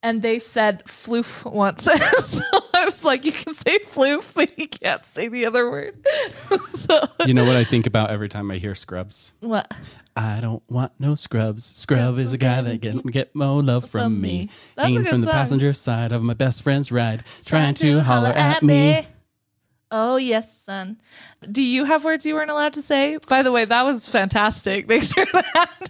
and 0.02 0.22
they 0.22 0.38
said 0.38 0.84
floof 0.84 1.50
once. 1.50 1.84
so 2.24 2.42
I 2.74 2.84
was 2.84 3.04
like, 3.04 3.24
"You 3.24 3.32
can 3.32 3.54
say 3.54 3.78
floof, 3.80 4.34
but 4.34 4.58
you 4.58 4.68
can't 4.68 5.04
say 5.04 5.28
the 5.28 5.46
other 5.46 5.70
word." 5.70 5.96
so 6.74 7.06
You 7.26 7.34
know 7.34 7.44
what 7.44 7.56
I 7.56 7.64
think 7.64 7.86
about 7.86 8.10
every 8.10 8.28
time 8.28 8.50
I 8.50 8.56
hear 8.58 8.74
Scrubs? 8.74 9.32
what? 9.40 9.72
I 10.16 10.40
don't 10.40 10.62
want 10.68 10.92
no 10.98 11.14
scrubs. 11.14 11.64
Scrub 11.64 12.18
is 12.18 12.32
a 12.32 12.38
guy 12.38 12.60
that 12.60 12.80
get 12.80 13.06
get 13.06 13.34
more 13.34 13.62
love 13.62 13.88
from, 13.88 14.00
From 14.00 14.20
me. 14.20 14.28
me. 14.28 14.50
Hanging 14.76 15.04
from 15.04 15.20
the 15.20 15.26
song. 15.26 15.32
passenger 15.32 15.72
side 15.72 16.10
of 16.12 16.22
my 16.22 16.34
best 16.34 16.62
friend's 16.62 16.90
ride, 16.90 17.22
trying 17.44 17.74
to 17.74 18.00
holler 18.00 18.28
at 18.28 18.62
me. 18.62 19.06
Oh 19.92 20.16
yes, 20.16 20.56
son. 20.62 21.00
Do 21.50 21.62
you 21.62 21.84
have 21.84 22.04
words 22.04 22.26
you 22.26 22.34
weren't 22.34 22.50
allowed 22.50 22.74
to 22.74 22.82
say? 22.82 23.18
By 23.28 23.42
the 23.42 23.52
way, 23.52 23.64
that 23.64 23.82
was 23.84 24.08
fantastic. 24.08 24.88
Thanks 24.88 25.12
for 25.12 25.24
that. 25.26 25.88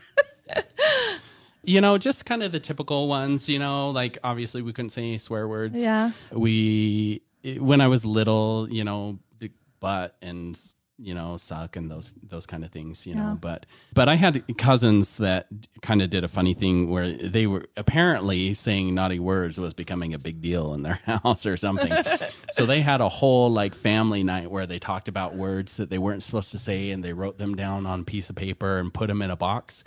You 1.63 1.81
know, 1.81 1.99
just 1.99 2.27
kind 2.27 2.43
of 2.43 2.53
the 2.53 2.61
typical 2.61 3.09
ones. 3.09 3.49
You 3.49 3.59
know, 3.59 3.91
like 3.91 4.19
obviously 4.25 4.63
we 4.63 4.73
couldn't 4.73 4.91
say 4.91 5.03
any 5.03 5.19
swear 5.19 5.47
words. 5.47 5.83
Yeah. 5.83 6.13
We 6.33 7.23
eh, 7.45 7.59
when 7.59 7.81
I 7.81 7.89
was 7.89 8.05
little, 8.05 8.69
you 8.71 8.85
know, 8.85 9.19
the 9.39 9.51
butt 9.81 10.17
and 10.23 10.59
you 11.03 11.15
know 11.15 11.37
suck 11.37 11.77
and 11.77 11.91
those 11.91 12.13
those 12.23 12.47
kind 12.47 12.63
of 12.63 12.71
things 12.71 13.07
you 13.07 13.15
know 13.15 13.37
but 13.41 13.65
but 13.95 14.09
i 14.09 14.17
had 14.17 14.45
cousins 14.59 15.17
that 15.17 15.47
kind 15.81 16.03
of 16.03 16.11
did 16.11 16.25
a 16.25 16.29
funny 16.29 16.53
thing 16.53 16.91
where 16.91 17.11
they 17.13 17.47
were 17.47 17.65
apparently 17.77 18.53
saying 18.53 18.95
naughty 18.95 19.19
words 19.19 19.59
was 19.59 19.73
becoming 19.73 20.13
a 20.13 20.19
big 20.19 20.43
deal 20.43 20.75
in 20.75 20.83
their 20.83 21.01
house 21.07 21.47
or 21.47 21.57
something 21.57 21.93
so 22.51 22.67
they 22.67 22.83
had 22.83 23.01
a 23.01 23.09
whole 23.09 23.51
like 23.51 23.75
family 23.75 24.23
night 24.23 24.51
where 24.51 24.67
they 24.67 24.79
talked 24.79 25.09
about 25.09 25.35
words 25.35 25.79
that 25.79 25.89
they 25.89 25.99
weren't 25.99 26.23
supposed 26.23 26.51
to 26.51 26.59
say 26.59 26.91
and 26.91 27.03
they 27.03 27.15
wrote 27.15 27.39
them 27.39 27.55
down 27.55 27.87
on 27.87 28.01
a 28.01 28.05
piece 28.05 28.29
of 28.29 28.37
paper 28.37 28.79
and 28.79 28.93
put 28.93 29.07
them 29.07 29.23
in 29.23 29.31
a 29.31 29.37
box 29.37 29.85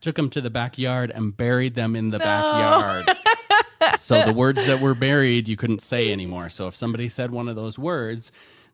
took 0.00 0.16
them 0.16 0.30
to 0.30 0.40
the 0.40 0.50
backyard 0.50 1.10
and 1.10 1.36
buried 1.36 1.74
them 1.74 1.94
in 1.96 2.10
the 2.10 2.18
backyard. 2.18 3.06
So 3.96 4.22
the 4.24 4.34
words 4.34 4.66
that 4.66 4.80
were 4.80 4.94
buried 4.94 5.48
you 5.48 5.56
couldn't 5.56 5.80
say 5.80 6.12
anymore. 6.12 6.50
So 6.50 6.68
if 6.68 6.76
somebody 6.76 7.08
said 7.08 7.30
one 7.30 7.48
of 7.48 7.56
those 7.56 7.78
words 7.78 8.30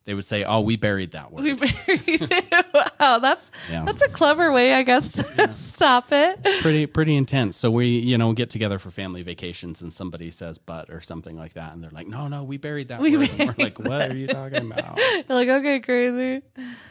they 0.07 0.14
would 0.14 0.25
say 0.25 0.45
oh 0.45 0.61
we 0.62 0.77
buried 0.77 1.11
that 1.12 1.31
word 1.31 1.42
We 1.45 1.53
buried 1.53 1.75
it. 1.87 2.66
wow, 3.01 3.19
that's 3.19 3.51
Yeah. 3.71 3.85
that's 3.85 4.01
a 4.03 4.09
clever 4.09 4.51
way, 4.53 4.73
I 4.75 4.83
guess, 4.83 5.12
to 5.12 5.53
stop 5.53 6.12
it. 6.12 6.42
pretty 6.62 6.87
pretty 6.87 7.14
intense. 7.16 7.57
So 7.57 7.71
we, 7.71 7.87
you 7.87 8.16
know, 8.16 8.33
get 8.33 8.49
together 8.51 8.79
for 8.79 8.90
family 8.90 9.23
vacations 9.23 9.83
and 9.83 9.92
somebody 9.92 10.31
says 10.31 10.57
but 10.59 10.88
or 10.90 11.01
something 11.01 11.37
like 11.37 11.53
that 11.55 11.75
and 11.75 11.83
they're 11.85 11.90
like, 11.90 12.07
"No, 12.07 12.29
no, 12.29 12.42
we 12.45 12.57
buried 12.57 12.88
that 12.88 13.01
We 13.01 13.16
word." 13.16 13.29
And 13.31 13.38
we're 13.38 13.47
buried 13.53 13.59
like, 13.59 13.79
"What 13.79 14.11
are 14.11 14.16
you 14.16 14.27
talking 14.29 14.71
about?" 14.73 14.99
You're 14.99 15.25
like, 15.37 15.49
okay, 15.49 15.81
crazy. 15.81 16.42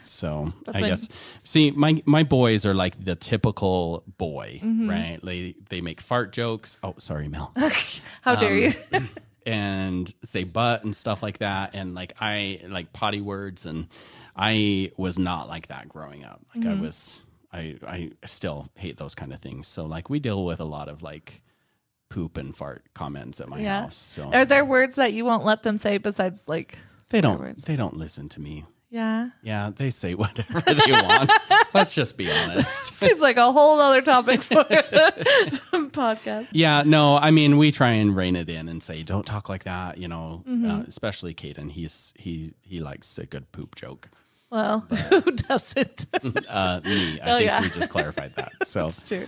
So, 0.04 0.54
I 0.74 0.82
when- 0.82 0.90
guess 0.92 1.10
see, 1.44 1.72
my 1.72 2.04
my 2.06 2.24
boys 2.24 2.66
are 2.66 2.74
like 2.76 3.04
the 3.04 3.16
typical 3.16 4.04
boy, 4.18 4.60
Mm-hmm. 4.64 4.90
right? 4.90 5.20
They 5.24 5.56
they 5.70 5.82
make 5.82 6.02
fart 6.02 6.32
jokes. 6.32 6.78
Oh, 6.84 6.96
sorry, 6.98 7.28
Mel. 7.28 7.54
How 8.22 8.36
dare 8.36 8.56
you? 8.58 8.74
And 9.46 10.14
say 10.24 10.44
but 10.44 10.84
and 10.84 10.96
stuff 10.96 11.22
like 11.24 11.38
that 11.40 11.72
and 11.74 11.94
like 11.96 12.14
I 12.20 12.62
like 12.68 12.92
potty 12.94 13.22
words 13.22 13.66
and 13.66 13.88
I 14.36 14.92
was 14.98 15.18
not 15.20 15.48
like 15.48 15.68
that 15.68 15.88
growing 15.90 16.24
up. 16.26 16.42
Like 16.56 16.66
Mm-hmm. 16.66 16.80
I 16.80 16.82
was 16.82 17.22
I 17.54 17.78
I 17.88 18.12
still 18.26 18.68
hate 18.76 18.98
those 18.98 19.16
kind 19.16 19.32
of 19.34 19.40
things. 19.40 19.68
So 19.68 19.86
like 19.86 20.10
we 20.10 20.20
deal 20.20 20.46
with 20.46 20.60
a 20.60 20.66
lot 20.66 20.90
of 20.90 21.02
like 21.02 21.42
poop 22.10 22.38
and 22.38 22.56
fart 22.56 22.84
comments 22.94 23.40
at 23.42 23.48
my 23.50 23.60
Yeah. 23.60 23.82
house. 23.84 23.96
So 23.96 24.32
Are 24.34 24.46
there 24.46 24.66
words 24.66 24.96
that 24.96 25.14
you 25.14 25.26
won't 25.26 25.44
let 25.46 25.64
them 25.64 25.78
say 25.78 25.98
besides 25.98 26.48
like 26.48 26.78
they 27.12 27.22
don't 27.22 27.40
words? 27.40 27.64
they 27.64 27.76
don't 27.76 27.96
listen 27.98 28.30
to 28.30 28.42
me. 28.42 28.66
Yeah. 28.96 29.30
Yeah, 29.44 29.72
they 29.76 29.90
say 29.90 30.14
whatever 30.24 30.62
they 30.62 30.92
want. 30.94 31.30
Let's 31.74 31.94
just 31.94 32.16
be 32.16 32.32
honest. 32.32 32.94
Seems 32.94 33.20
like 33.20 33.36
a 33.36 33.52
whole 33.52 33.78
other 33.82 34.02
topic 34.02 34.42
for 34.42 34.64
podcast. 35.92 36.48
Yeah, 36.52 36.84
no, 36.86 37.18
I 37.18 37.32
mean 37.32 37.58
we 37.58 37.72
try 37.72 37.90
and 37.92 38.16
rein 38.16 38.36
it 38.38 38.50
in 38.50 38.70
and 38.70 38.82
say 38.82 39.04
don't 39.04 39.26
talk 39.26 39.50
like 39.50 39.66
that, 39.66 39.98
you 39.98 40.08
know, 40.08 40.44
Mm-hmm. 40.48 40.70
uh, 40.72 40.80
especially 40.88 41.34
Caden. 41.34 41.72
He's 41.72 42.14
he 42.18 42.54
he 42.62 42.80
likes 42.80 43.18
a 43.20 43.26
good 43.26 43.52
poop 43.52 43.76
joke. 43.76 44.10
Well, 44.50 44.80
who 45.10 45.22
doesn't? 45.32 46.06
Uh, 46.48 46.80
me, 46.86 47.20
I 47.20 47.32
Oh, 47.34 47.38
think 47.38 47.48
yeah. 47.48 47.62
we 47.62 47.70
just 47.70 47.90
clarified 47.90 48.34
that. 48.36 48.52
So 48.66 48.86
It's 48.86 49.06
true. 49.08 49.26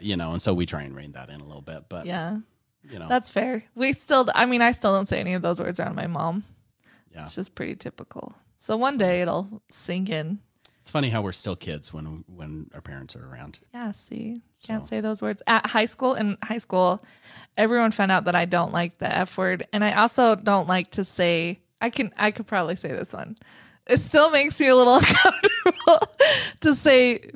you 0.00 0.16
know, 0.16 0.32
and 0.32 0.40
so 0.40 0.54
we 0.54 0.64
try 0.64 0.82
and 0.82 0.96
rein 0.96 1.12
that 1.12 1.28
in 1.28 1.40
a 1.40 1.44
little 1.44 1.60
bit. 1.60 1.84
But 1.90 2.06
Yeah. 2.06 2.38
you 2.90 2.98
know, 2.98 3.08
That's 3.08 3.28
fair. 3.28 3.64
We 3.74 3.92
still, 3.92 4.26
I 4.34 4.46
mean, 4.46 4.62
I 4.62 4.72
still 4.72 4.94
don't 4.94 5.04
say 5.06 5.20
any 5.20 5.34
of 5.34 5.42
those 5.42 5.60
words 5.60 5.78
around 5.80 5.96
my 5.96 6.06
mom. 6.06 6.44
yeah, 7.12 7.22
It's 7.24 7.34
just 7.34 7.54
pretty 7.54 7.74
typical. 7.76 8.34
So 8.64 8.78
one 8.78 8.96
day 8.96 9.20
it'll 9.20 9.60
sink 9.70 10.08
in. 10.08 10.38
it's 10.80 10.88
funny 10.88 11.10
how 11.10 11.20
we're 11.20 11.32
still 11.32 11.54
kids 11.54 11.92
when 11.92 12.24
when 12.26 12.70
our 12.72 12.80
parents 12.80 13.14
are 13.14 13.22
around. 13.22 13.58
Yeah, 13.74 13.92
see, 13.92 14.40
can't 14.62 14.88
say 14.88 15.02
those 15.02 15.20
words. 15.20 15.42
At 15.46 15.66
high 15.66 15.84
school, 15.84 16.14
in 16.14 16.38
high 16.42 16.56
school, 16.56 17.04
everyone 17.58 17.90
found 17.90 18.10
out 18.10 18.24
that 18.24 18.34
I 18.34 18.46
don't 18.46 18.72
like 18.72 18.96
the 18.96 19.14
F 19.14 19.36
word. 19.36 19.66
And 19.74 19.84
I 19.84 19.92
also 19.92 20.34
don't 20.34 20.66
like 20.66 20.92
to 20.92 21.04
say, 21.04 21.60
I 21.82 21.90
can, 21.90 22.10
I 22.16 22.30
could 22.30 22.46
probably 22.46 22.76
say 22.76 22.88
this 22.88 23.12
one. 23.12 23.36
It 23.86 24.00
still 24.00 24.30
makes 24.30 24.58
me 24.58 24.68
a 24.68 24.74
little 24.74 24.94
uncomfortable 24.98 26.16
to 26.60 26.74
say, 26.74 27.32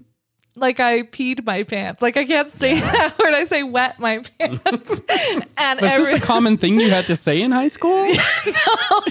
like 0.57 0.81
I 0.81 1.03
peed 1.03 1.45
my 1.45 1.63
pants. 1.65 2.01
Like 2.01 2.17
I 2.17 2.25
can't 2.25 2.49
say 2.49 2.81
that 2.81 3.19
word. 3.19 3.35
I 3.35 3.45
say 3.45 3.65
wet 3.65 4.01
my 4.01 4.23
pants. 4.39 4.63
and 5.59 5.81
Was 5.83 5.91
every, 5.91 6.05
this 6.07 6.15
a 6.15 6.21
common 6.21 6.57
thing 6.57 6.81
you 6.81 6.89
had 6.89 7.07
to 7.09 7.17
say 7.17 7.43
in 7.43 7.51
high 7.51 7.69
school? 7.69 8.07
no, 8.07 9.03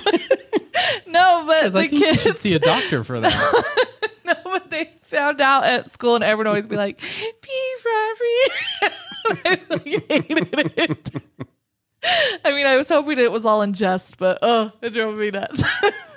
but 1.45 1.45
Because 1.47 1.75
I 1.75 1.81
the 1.81 1.87
think 1.89 1.91
you 2.01 2.07
kids, 2.07 2.21
should 2.21 2.37
see 2.37 2.53
a 2.53 2.59
doctor 2.59 3.03
for 3.03 3.19
that. 3.19 3.63
no, 4.25 4.33
but 4.45 4.69
they 4.69 4.91
found 5.01 5.41
out 5.41 5.63
at 5.63 5.91
school 5.91 6.15
and 6.15 6.23
everyone 6.23 6.47
always 6.47 6.65
be 6.65 6.75
like, 6.75 6.99
pee 6.99 7.75
Robbie. 7.85 8.91
I 9.41 9.61
hated 10.09 10.49
it. 10.77 11.11
I 12.45 12.51
mean, 12.53 12.65
I 12.67 12.77
was 12.77 12.87
hoping 12.89 13.19
it 13.19 13.31
was 13.31 13.45
all 13.45 13.61
in 13.61 13.73
jest, 13.73 14.17
but 14.17 14.37
oh, 14.41 14.71
it 14.81 14.91
drove 14.91 15.17
me 15.17 15.31
nuts. 15.31 15.63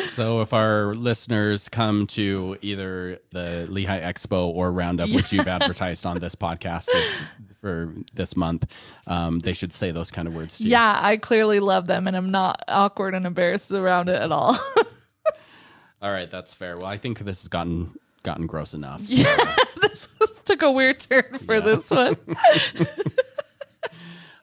so 0.00 0.40
if 0.40 0.52
our 0.52 0.94
listeners 0.94 1.68
come 1.68 2.06
to 2.08 2.56
either 2.62 3.18
the 3.30 3.66
Lehi 3.68 4.02
Expo 4.02 4.48
or 4.48 4.72
Roundup, 4.72 5.10
which 5.10 5.32
you've 5.32 5.48
advertised 5.48 6.04
on 6.06 6.18
this 6.18 6.34
podcast, 6.34 6.86
this 6.86 7.26
for 7.60 7.92
this 8.14 8.36
month, 8.36 8.72
um, 9.06 9.40
they 9.40 9.52
should 9.52 9.72
say 9.72 9.90
those 9.90 10.10
kind 10.10 10.28
of 10.28 10.34
words 10.34 10.58
to 10.58 10.64
you. 10.64 10.70
Yeah, 10.70 10.98
I 11.02 11.16
clearly 11.16 11.60
love 11.60 11.86
them 11.86 12.06
and 12.06 12.16
I'm 12.16 12.30
not 12.30 12.62
awkward 12.68 13.14
and 13.14 13.26
embarrassed 13.26 13.72
around 13.72 14.08
it 14.08 14.20
at 14.20 14.32
all. 14.32 14.56
All 16.02 16.12
right, 16.12 16.30
that's 16.30 16.54
fair. 16.54 16.76
Well, 16.76 16.86
I 16.86 16.96
think 16.96 17.18
this 17.18 17.42
has 17.42 17.48
gotten 17.48 17.98
gotten 18.22 18.46
gross 18.46 18.74
enough. 18.74 19.00
Yeah, 19.04 19.36
this 19.82 20.08
took 20.44 20.62
a 20.62 20.70
weird 20.70 21.00
turn 21.00 21.24
for 21.44 21.60
this 21.60 21.90
one. 21.90 22.16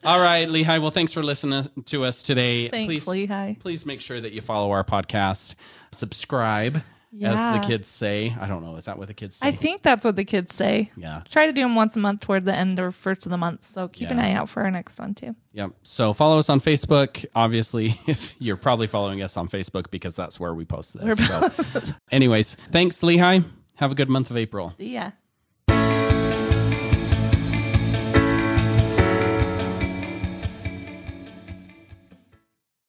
All 0.05 0.19
right, 0.21 0.47
Lehi. 0.47 0.81
Well, 0.81 0.91
thanks 0.91 1.13
for 1.13 1.23
listening 1.23 1.65
to 1.85 2.03
us 2.03 2.21
today. 2.23 2.69
Thanks, 2.69 3.05
please, 3.05 3.27
Lehi. 3.29 3.59
Please 3.59 3.85
make 3.85 4.01
sure 4.01 4.21
that 4.21 4.31
you 4.33 4.41
follow 4.41 4.71
our 4.71 4.83
podcast, 4.83 5.55
subscribe, 5.91 6.81
as 7.23 7.39
the 7.61 7.65
kids 7.67 7.87
say. 7.87 8.35
I 8.39 8.45
don't 8.45 8.63
know. 8.63 8.75
Is 8.75 8.85
that 8.85 8.97
what 8.99 9.07
the 9.07 9.13
kids 9.13 9.37
say? 9.37 9.47
I 9.47 9.51
think 9.51 9.81
that's 9.81 10.05
what 10.05 10.15
the 10.15 10.25
kids 10.25 10.53
say. 10.53 10.91
yeah. 10.95 11.21
Try 11.29 11.47
to 11.47 11.53
do 11.53 11.61
them 11.61 11.73
once 11.75 11.95
a 11.95 11.99
month 11.99 12.21
toward 12.21 12.45
the 12.45 12.53
end 12.53 12.79
or 12.79 12.91
first 12.91 13.25
of 13.25 13.31
the 13.31 13.37
month. 13.37 13.63
So 13.65 13.87
keep 13.87 14.11
an 14.11 14.19
eye 14.19 14.33
out 14.33 14.49
for 14.49 14.61
our 14.63 14.69
next 14.71 14.99
one 14.99 15.15
too. 15.15 15.35
Yep. 15.53 15.71
So 15.83 16.13
follow 16.13 16.37
us 16.37 16.49
on 16.49 16.59
Facebook. 16.59 17.25
Obviously, 17.35 17.99
if 18.07 18.35
you're 18.39 18.57
probably 18.57 18.87
following 18.87 19.21
us 19.21 19.37
on 19.37 19.47
Facebook 19.47 19.89
because 19.89 20.15
that's 20.15 20.39
where 20.39 20.53
we 20.53 20.65
post 20.65 20.97
this. 20.99 21.27
So, 21.27 21.49
anyways, 22.11 22.55
thanks, 22.71 23.01
Lehi. 23.01 23.43
Have 23.75 23.91
a 23.91 23.95
good 23.95 24.09
month 24.09 24.29
of 24.29 24.37
April. 24.37 24.73
See 24.77 24.93
ya. 24.93 25.11